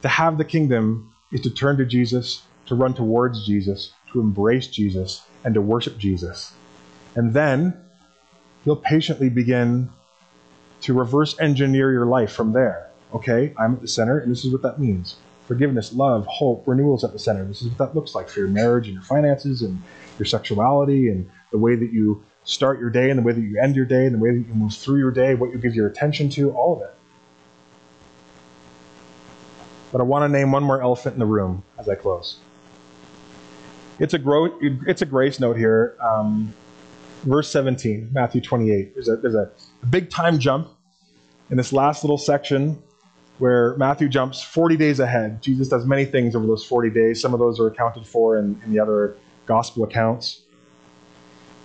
To 0.03 0.09
have 0.09 0.39
the 0.39 0.45
kingdom 0.45 1.15
is 1.31 1.41
to 1.43 1.51
turn 1.51 1.77
to 1.77 1.87
Jesus, 1.87 2.43
to 2.67 2.75
run 2.75 2.95
towards 2.95 3.47
Jesus, 3.47 3.93
to 4.13 4.21
embrace 4.21 4.67
Jesus, 4.67 5.23
and 5.45 5.55
to 5.55 5.61
worship 5.61 5.99
Jesus. 5.99 6.53
And 7.15 7.33
then 7.33 7.81
he'll 8.65 8.75
patiently 8.75 9.29
begin 9.29 9.91
to 10.87 10.95
reverse 10.95 11.37
engineer 11.41 11.93
your 11.93 12.07
life 12.07 12.31
from 12.33 12.53
there. 12.53 12.87
Okay, 13.13 13.53
I'm 13.59 13.75
at 13.75 13.81
the 13.81 13.89
center, 13.89 14.21
and 14.21 14.31
this 14.31 14.45
is 14.45 14.53
what 14.53 14.63
that 14.63 14.79
means 14.79 15.17
forgiveness, 15.49 15.93
love, 15.93 16.27
hope, 16.27 16.67
renewal 16.67 16.97
is 16.97 17.05
at 17.05 17.13
the 17.13 17.19
center. 17.19 17.45
This 17.45 17.63
is 17.63 17.69
what 17.69 17.79
that 17.79 17.95
looks 17.95 18.15
like 18.15 18.29
for 18.29 18.41
your 18.41 18.49
marriage 18.49 18.87
and 18.87 18.95
your 18.95 19.03
finances 19.03 19.63
and 19.63 19.81
your 20.19 20.27
sexuality 20.27 21.09
and 21.09 21.29
the 21.53 21.59
way 21.59 21.77
that 21.77 21.93
you 21.93 22.25
start 22.43 22.81
your 22.81 22.91
day 22.91 23.11
and 23.11 23.19
the 23.19 23.23
way 23.23 23.33
that 23.33 23.41
you 23.41 23.61
end 23.61 23.77
your 23.77 23.85
day 23.85 24.07
and 24.07 24.15
the 24.15 24.19
way 24.19 24.31
that 24.31 24.47
you 24.47 24.55
move 24.55 24.75
through 24.75 24.99
your 24.99 25.13
day, 25.13 25.35
what 25.37 25.51
you 25.51 25.59
give 25.59 25.75
your 25.75 25.87
attention 25.87 26.29
to, 26.31 26.51
all 26.53 26.77
of 26.77 26.83
it. 26.83 26.95
But 29.93 30.01
I 30.01 30.05
want 30.05 30.25
to 30.25 30.29
name 30.29 30.51
one 30.51 30.65
more 30.65 30.83
elephant 30.83 31.15
in 31.15 31.21
the 31.21 31.27
room 31.27 31.63
as 31.79 31.89
I 31.89 31.95
close. 31.95 32.39
It's 34.01 34.15
a, 34.15 34.19
gro- 34.19 34.59
it's 34.61 35.03
a 35.03 35.07
grace 35.07 35.39
note 35.39 35.57
here. 35.57 35.97
Um, 36.01 36.53
verse 37.23 37.51
17, 37.51 38.11
Matthew 38.13 38.41
28. 38.41 38.95
There's 38.95 39.09
a, 39.09 39.17
there's 39.17 39.37
a 39.37 39.51
big 39.91 40.11
time 40.11 40.41
jump 40.41 40.76
in 41.51 41.57
this 41.57 41.73
last 41.73 42.03
little 42.03 42.19
section 42.19 42.83
where 43.39 43.77
Matthew 43.77 44.09
jumps 44.09 44.43
40 44.43 44.77
days 44.77 45.01
ahead. 45.01 45.43
Jesus 45.43 45.69
does 45.69 45.85
many 45.85 46.05
things 46.05 46.35
over 46.35 46.47
those 46.47 46.65
40 46.65 46.91
days. 46.91 47.21
Some 47.21 47.35
of 47.35 47.41
those 47.41 47.61
are 47.61 47.67
accounted 47.67 48.07
for 48.07 48.39
in, 48.39 48.61
in 48.65 48.73
the 48.73 48.79
other 48.79 49.17
gospel 49.47 49.85
accounts. 49.85 50.43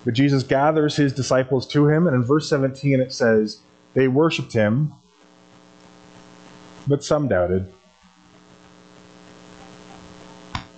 But 0.03 0.13
Jesus 0.13 0.43
gathers 0.43 0.95
his 0.95 1.13
disciples 1.13 1.67
to 1.67 1.87
him, 1.87 2.07
and 2.07 2.15
in 2.15 2.23
verse 2.23 2.49
17 2.49 2.99
it 2.99 3.13
says, 3.13 3.59
They 3.93 4.07
worshiped 4.07 4.51
him, 4.51 4.93
but 6.87 7.03
some 7.03 7.27
doubted. 7.27 7.71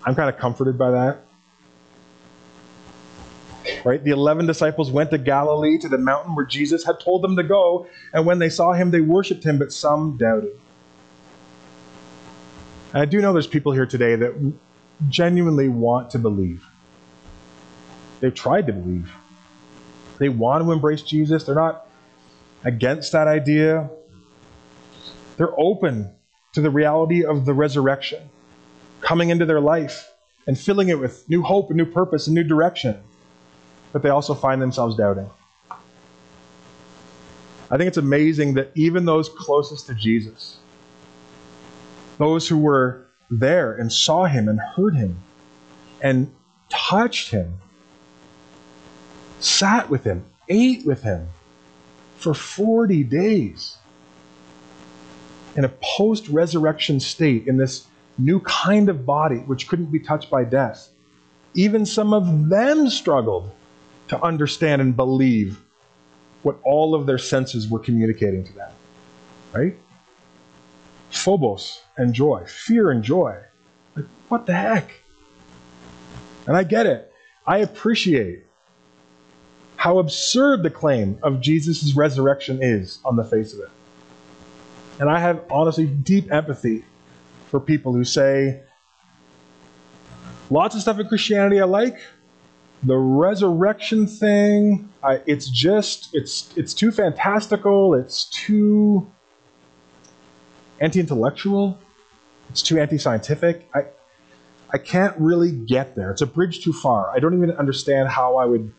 I'm 0.05 0.15
kind 0.15 0.29
of 0.29 0.37
comforted 0.37 0.77
by 0.77 0.91
that. 0.91 1.25
Right? 3.83 4.01
The 4.01 4.11
11 4.11 4.45
disciples 4.45 4.91
went 4.91 5.11
to 5.11 5.17
Galilee, 5.17 5.77
to 5.79 5.89
the 5.89 5.97
mountain 5.97 6.35
where 6.35 6.45
Jesus 6.45 6.85
had 6.85 6.99
told 6.99 7.21
them 7.21 7.35
to 7.35 7.43
go, 7.43 7.87
and 8.13 8.25
when 8.25 8.39
they 8.39 8.49
saw 8.49 8.71
him, 8.71 8.91
they 8.91 9.01
worshiped 9.01 9.43
him, 9.43 9.59
but 9.59 9.73
some 9.73 10.17
doubted. 10.17 10.57
And 12.93 13.01
I 13.01 13.05
do 13.05 13.21
know 13.21 13.33
there's 13.33 13.47
people 13.47 13.73
here 13.73 13.85
today 13.85 14.15
that 14.15 14.53
genuinely 15.09 15.67
want 15.67 16.11
to 16.11 16.19
believe. 16.19 16.63
They've 18.21 18.33
tried 18.33 18.67
to 18.67 18.73
believe. 18.73 19.11
They 20.17 20.29
want 20.29 20.63
to 20.63 20.71
embrace 20.71 21.01
Jesus. 21.01 21.43
They're 21.43 21.55
not 21.55 21.87
against 22.63 23.11
that 23.11 23.27
idea. 23.27 23.89
They're 25.35 25.59
open 25.59 26.11
to 26.53 26.61
the 26.61 26.69
reality 26.69 27.25
of 27.25 27.45
the 27.45 27.53
resurrection 27.53 28.29
coming 29.01 29.29
into 29.29 29.45
their 29.45 29.59
life 29.59 30.09
and 30.47 30.57
filling 30.57 30.89
it 30.89 30.99
with 30.99 31.27
new 31.27 31.41
hope 31.41 31.69
and 31.69 31.77
new 31.77 31.85
purpose 31.85 32.27
and 32.27 32.35
new 32.35 32.43
direction. 32.43 32.97
But 33.93 34.01
they 34.01 34.09
also 34.09 34.33
find 34.33 34.61
themselves 34.61 34.97
doubting. 34.97 35.29
I 37.71 37.77
think 37.77 37.87
it's 37.87 37.97
amazing 37.97 38.55
that 38.55 38.71
even 38.75 39.05
those 39.05 39.29
closest 39.29 39.87
to 39.87 39.93
Jesus, 39.93 40.57
those 42.17 42.47
who 42.47 42.57
were 42.57 43.07
there 43.31 43.73
and 43.73 43.91
saw 43.91 44.25
him 44.25 44.47
and 44.49 44.59
heard 44.59 44.95
him 44.95 45.17
and 46.01 46.31
touched 46.69 47.31
him, 47.31 47.53
sat 49.39 49.89
with 49.89 50.03
him, 50.03 50.25
ate 50.49 50.85
with 50.85 51.01
him 51.03 51.29
for 52.17 52.33
40 52.33 53.03
days 53.03 53.77
in 55.55 55.65
a 55.65 55.69
post 55.69 56.27
resurrection 56.29 56.99
state, 56.99 57.47
in 57.47 57.57
this 57.57 57.87
new 58.17 58.39
kind 58.41 58.89
of 58.89 59.05
body 59.05 59.37
which 59.37 59.67
couldn't 59.67 59.91
be 59.91 59.99
touched 59.99 60.29
by 60.29 60.43
death. 60.43 60.89
Even 61.53 61.85
some 61.85 62.13
of 62.13 62.49
them 62.49 62.89
struggled 62.89 63.51
to 64.13 64.23
understand 64.23 64.81
and 64.81 64.95
believe 64.95 65.59
what 66.43 66.59
all 66.63 66.95
of 66.95 67.05
their 67.05 67.17
senses 67.17 67.67
were 67.67 67.79
communicating 67.79 68.43
to 68.43 68.53
them. 68.53 68.71
Right? 69.53 69.77
phobos 71.13 71.81
and 71.97 72.13
joy, 72.13 72.43
fear 72.45 72.91
and 72.91 73.03
joy. 73.03 73.39
Like, 73.95 74.05
what 74.27 74.45
the 74.45 74.53
heck? 74.53 74.91
And 76.47 76.57
I 76.57 76.63
get 76.63 76.85
it. 76.85 77.11
I 77.45 77.59
appreciate 77.59 78.45
how 79.75 79.99
absurd 79.99 80.63
the 80.63 80.69
claim 80.69 81.17
of 81.23 81.41
Jesus' 81.41 81.93
resurrection 81.93 82.61
is 82.61 82.99
on 83.05 83.15
the 83.15 83.23
face 83.23 83.53
of 83.53 83.59
it. 83.59 83.69
And 84.99 85.09
I 85.09 85.19
have 85.19 85.43
honestly 85.49 85.85
deep 85.85 86.31
empathy 86.31 86.83
for 87.49 87.59
people 87.59 87.93
who 87.93 88.03
say, 88.03 88.61
lots 90.49 90.75
of 90.75 90.81
stuff 90.81 90.99
in 90.99 91.07
Christianity 91.07 91.59
I 91.59 91.65
like. 91.65 91.97
The 92.85 92.97
resurrection 92.97 94.07
thing, 94.07 94.89
I, 95.01 95.21
it's 95.25 95.47
just, 95.47 96.09
it's, 96.13 96.51
it's 96.57 96.73
too 96.73 96.91
fantastical. 96.91 97.93
It's 97.93 98.25
too 98.25 99.09
anti-intellectual. 100.81 101.79
It's 102.49 102.61
too 102.61 102.77
anti-scientific. 102.79 103.69
I, 103.73 103.85
I 104.69 104.79
can't 104.79 105.15
really 105.17 105.51
get 105.51 105.95
there. 105.95 106.11
It's 106.11 106.21
a 106.21 106.25
bridge 106.25 106.61
too 106.61 106.73
far. 106.73 107.09
I 107.09 107.19
don't 107.19 107.33
even 107.35 107.51
understand 107.51 108.09
how 108.09 108.35
I 108.35 108.45
would 108.45 108.73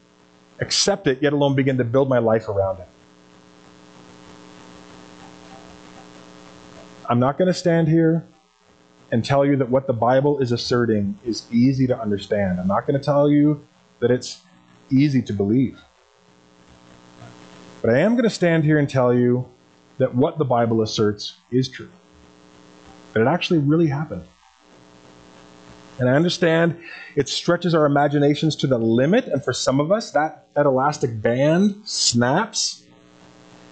accept 0.61 1.07
it, 1.07 1.23
yet 1.23 1.33
alone 1.33 1.55
begin 1.55 1.79
to 1.79 1.85
build 1.85 2.11
my 2.11 2.19
life 2.19 2.49
around 2.49 2.81
it. 2.81 2.89
I'm 7.09 7.21
not 7.21 7.39
going 7.39 7.49
to 7.49 7.55
stand 7.55 7.89
here 7.89 8.27
and 9.11 9.25
tell 9.25 9.47
you 9.47 9.57
that 9.57 9.71
what 9.71 9.87
the 9.87 9.93
Bible 9.93 10.41
is 10.41 10.53
asserting 10.53 11.19
is 11.25 11.47
easy 11.51 11.87
to 11.87 11.99
understand. 11.99 12.61
I'm 12.61 12.69
not 12.69 12.87
going 12.87 12.99
to 12.99 13.05
tell 13.05 13.31
you 13.31 13.65
that 14.01 14.11
it's 14.11 14.41
easy 14.91 15.23
to 15.23 15.33
believe. 15.33 15.81
But 17.81 17.95
I 17.95 17.99
am 18.01 18.13
going 18.13 18.25
to 18.25 18.31
stand 18.31 18.65
here 18.65 18.79
and 18.79 18.89
tell 18.89 19.13
you 19.13 19.47
that 19.99 20.15
what 20.15 20.39
the 20.39 20.45
Bible 20.45 20.83
asserts 20.83 21.35
is 21.51 21.69
true, 21.69 21.91
that 23.13 23.21
it 23.21 23.27
actually 23.27 23.61
really 23.61 23.87
happened. 23.87 24.25
And 25.99 26.09
I 26.09 26.15
understand 26.15 26.81
it 27.15 27.29
stretches 27.29 27.75
our 27.75 27.87
imaginations 27.87 28.57
to 28.57 28.67
the 28.67 28.79
limit, 28.79 29.27
and 29.27 29.45
for 29.45 29.53
some 29.53 29.81
of 29.81 29.93
us, 29.93 30.11
that, 30.11 30.49
that 30.55 30.67
elastic 30.67 31.23
band 31.23 31.77
snaps. 31.85 32.83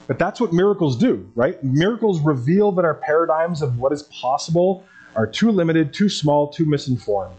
But 0.06 0.18
that's 0.18 0.40
what 0.40 0.52
miracles 0.52 0.96
do, 0.96 1.28
right? 1.34 1.62
Miracles 1.64 2.20
reveal 2.20 2.70
that 2.72 2.84
our 2.84 2.94
paradigms 2.94 3.62
of 3.62 3.78
what 3.78 3.92
is 3.92 4.04
possible 4.04 4.84
are 5.16 5.26
too 5.26 5.50
limited, 5.50 5.92
too 5.92 6.08
small, 6.08 6.48
too 6.48 6.64
misinformed. 6.64 7.34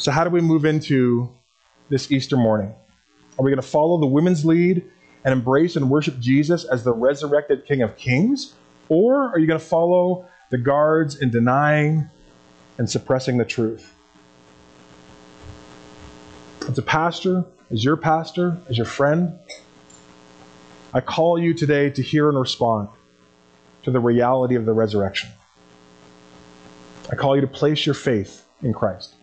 So, 0.00 0.10
how 0.10 0.24
do 0.24 0.30
we 0.30 0.40
move 0.40 0.64
into 0.64 1.30
this 1.90 2.10
Easter 2.10 2.34
morning? 2.34 2.74
Are 3.38 3.44
we 3.44 3.50
going 3.50 3.60
to 3.60 3.68
follow 3.68 4.00
the 4.00 4.06
women's 4.06 4.46
lead 4.46 4.82
and 5.24 5.32
embrace 5.32 5.76
and 5.76 5.90
worship 5.90 6.18
Jesus 6.18 6.64
as 6.64 6.84
the 6.84 6.92
resurrected 6.94 7.66
King 7.66 7.82
of 7.82 7.98
Kings? 7.98 8.54
Or 8.88 9.28
are 9.28 9.38
you 9.38 9.46
going 9.46 9.60
to 9.60 9.64
follow 9.64 10.24
the 10.48 10.56
guards 10.56 11.16
in 11.20 11.28
denying 11.28 12.08
and 12.78 12.88
suppressing 12.88 13.36
the 13.36 13.44
truth? 13.44 13.94
As 16.66 16.78
a 16.78 16.82
pastor, 16.82 17.44
as 17.70 17.84
your 17.84 17.98
pastor, 17.98 18.56
as 18.70 18.78
your 18.78 18.86
friend, 18.86 19.38
I 20.94 21.02
call 21.02 21.38
you 21.38 21.52
today 21.52 21.90
to 21.90 22.00
hear 22.02 22.30
and 22.30 22.40
respond 22.40 22.88
to 23.82 23.90
the 23.90 24.00
reality 24.00 24.54
of 24.54 24.64
the 24.64 24.72
resurrection. 24.72 25.28
I 27.12 27.16
call 27.16 27.34
you 27.34 27.42
to 27.42 27.46
place 27.46 27.84
your 27.84 27.94
faith 27.94 28.46
in 28.62 28.72
Christ. 28.72 29.16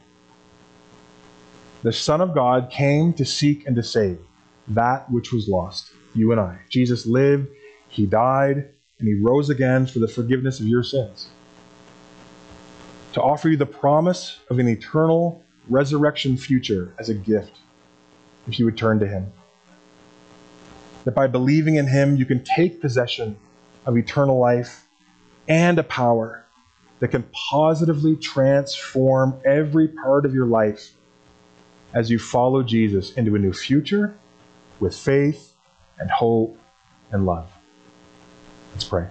The 1.84 1.94
Son 1.94 2.22
of 2.22 2.34
God 2.34 2.72
came 2.72 3.14
to 3.14 3.26
seek 3.26 3.68
and 3.68 3.76
to 3.76 3.84
save 3.84 4.20
that 4.70 5.10
which 5.12 5.32
was 5.32 5.48
lost, 5.48 5.92
you 6.16 6.32
and 6.32 6.42
I. 6.42 6.58
Jesus 6.70 7.06
lived, 7.06 7.48
he 7.88 8.06
died, 8.06 8.70
and 9.00 9.08
he 9.08 9.14
rose 9.14 9.50
again 9.50 9.86
for 9.86 10.00
the 10.00 10.08
forgiveness 10.08 10.60
of 10.60 10.66
your 10.66 10.84
sins. 10.84 11.30
To 13.14 13.22
offer 13.22 13.50
you 13.50 13.58
the 13.58 13.66
promise 13.66 14.40
of 14.50 14.58
an 14.58 14.68
eternal 14.68 15.44
resurrection 15.70 16.36
future 16.36 16.94
as 16.98 17.10
a 17.10 17.14
gift, 17.14 17.58
if 18.48 18.58
you 18.58 18.66
would 18.66 18.78
turn 18.78 19.00
to 19.00 19.08
him. 19.08 19.32
That 21.06 21.14
by 21.14 21.28
believing 21.28 21.76
in 21.76 21.88
him, 21.88 22.18
you 22.18 22.26
can 22.26 22.44
take 22.44 22.82
possession 22.82 23.38
of 23.86 23.98
eternal 23.98 24.40
life 24.40 24.88
and 25.48 25.78
a 25.78 25.84
power 25.84 26.44
that 27.00 27.10
can 27.10 27.24
positively 27.50 28.16
transform 28.16 29.40
every 29.46 29.88
part 29.88 30.26
of 30.26 30.34
your 30.34 30.48
life 30.48 30.97
as 31.98 32.12
you 32.12 32.20
follow 32.20 32.62
Jesus 32.62 33.14
into 33.14 33.34
a 33.34 33.40
new 33.40 33.52
future 33.52 34.14
with 34.80 34.96
faith 34.96 35.54
and 35.98 36.12
hope 36.12 36.56
and 37.12 37.26
love. 37.26 37.52
Let's 38.72 38.84
pray. 38.84 39.08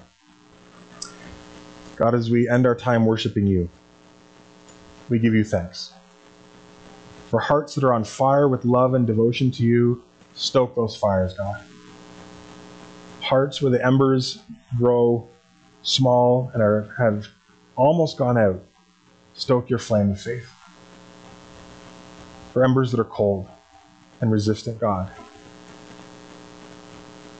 God, 1.96 2.14
as 2.14 2.30
we 2.30 2.48
end 2.48 2.64
our 2.64 2.76
time 2.76 3.04
worshiping 3.04 3.44
you, 3.44 3.68
we 5.08 5.18
give 5.18 5.34
you 5.34 5.42
thanks. 5.42 5.94
For 7.28 7.40
hearts 7.40 7.74
that 7.74 7.82
are 7.82 7.92
on 7.92 8.04
fire 8.04 8.46
with 8.46 8.64
love 8.64 8.94
and 8.94 9.04
devotion 9.04 9.50
to 9.52 9.64
you, 9.64 10.04
stoke 10.34 10.76
those 10.76 10.94
fires, 10.94 11.34
God. 11.34 11.60
Hearts 13.20 13.60
where 13.60 13.72
the 13.72 13.84
embers 13.84 14.38
grow 14.78 15.28
small 15.82 16.52
and 16.54 16.62
are, 16.62 16.94
have 16.98 17.26
almost 17.74 18.16
gone 18.16 18.38
out, 18.38 18.62
stoke 19.34 19.68
your 19.68 19.80
flame 19.80 20.12
of 20.12 20.20
faith. 20.20 20.48
For 22.56 22.64
embers 22.64 22.90
that 22.92 23.00
are 23.00 23.04
cold 23.04 23.46
and 24.22 24.32
resistant, 24.32 24.80
God, 24.80 25.10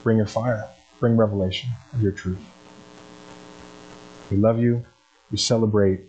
bring 0.02 0.18
your 0.18 0.26
fire, 0.26 0.68
bring 1.00 1.16
revelation 1.16 1.70
of 1.94 2.02
your 2.02 2.12
truth. 2.12 2.44
We 4.31 4.37
love 4.37 4.61
you. 4.61 4.85
We 5.31 5.38
celebrate 5.38 6.02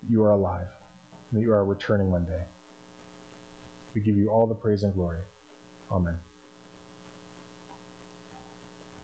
that 0.00 0.10
you 0.10 0.22
are 0.22 0.30
alive 0.30 0.70
and 1.30 1.38
that 1.38 1.42
you 1.42 1.52
are 1.52 1.62
returning 1.62 2.10
one 2.10 2.24
day. 2.24 2.46
We 3.94 4.00
give 4.00 4.16
you 4.16 4.30
all 4.30 4.46
the 4.46 4.54
praise 4.54 4.82
and 4.82 4.94
glory. 4.94 5.20
Amen. 5.90 6.29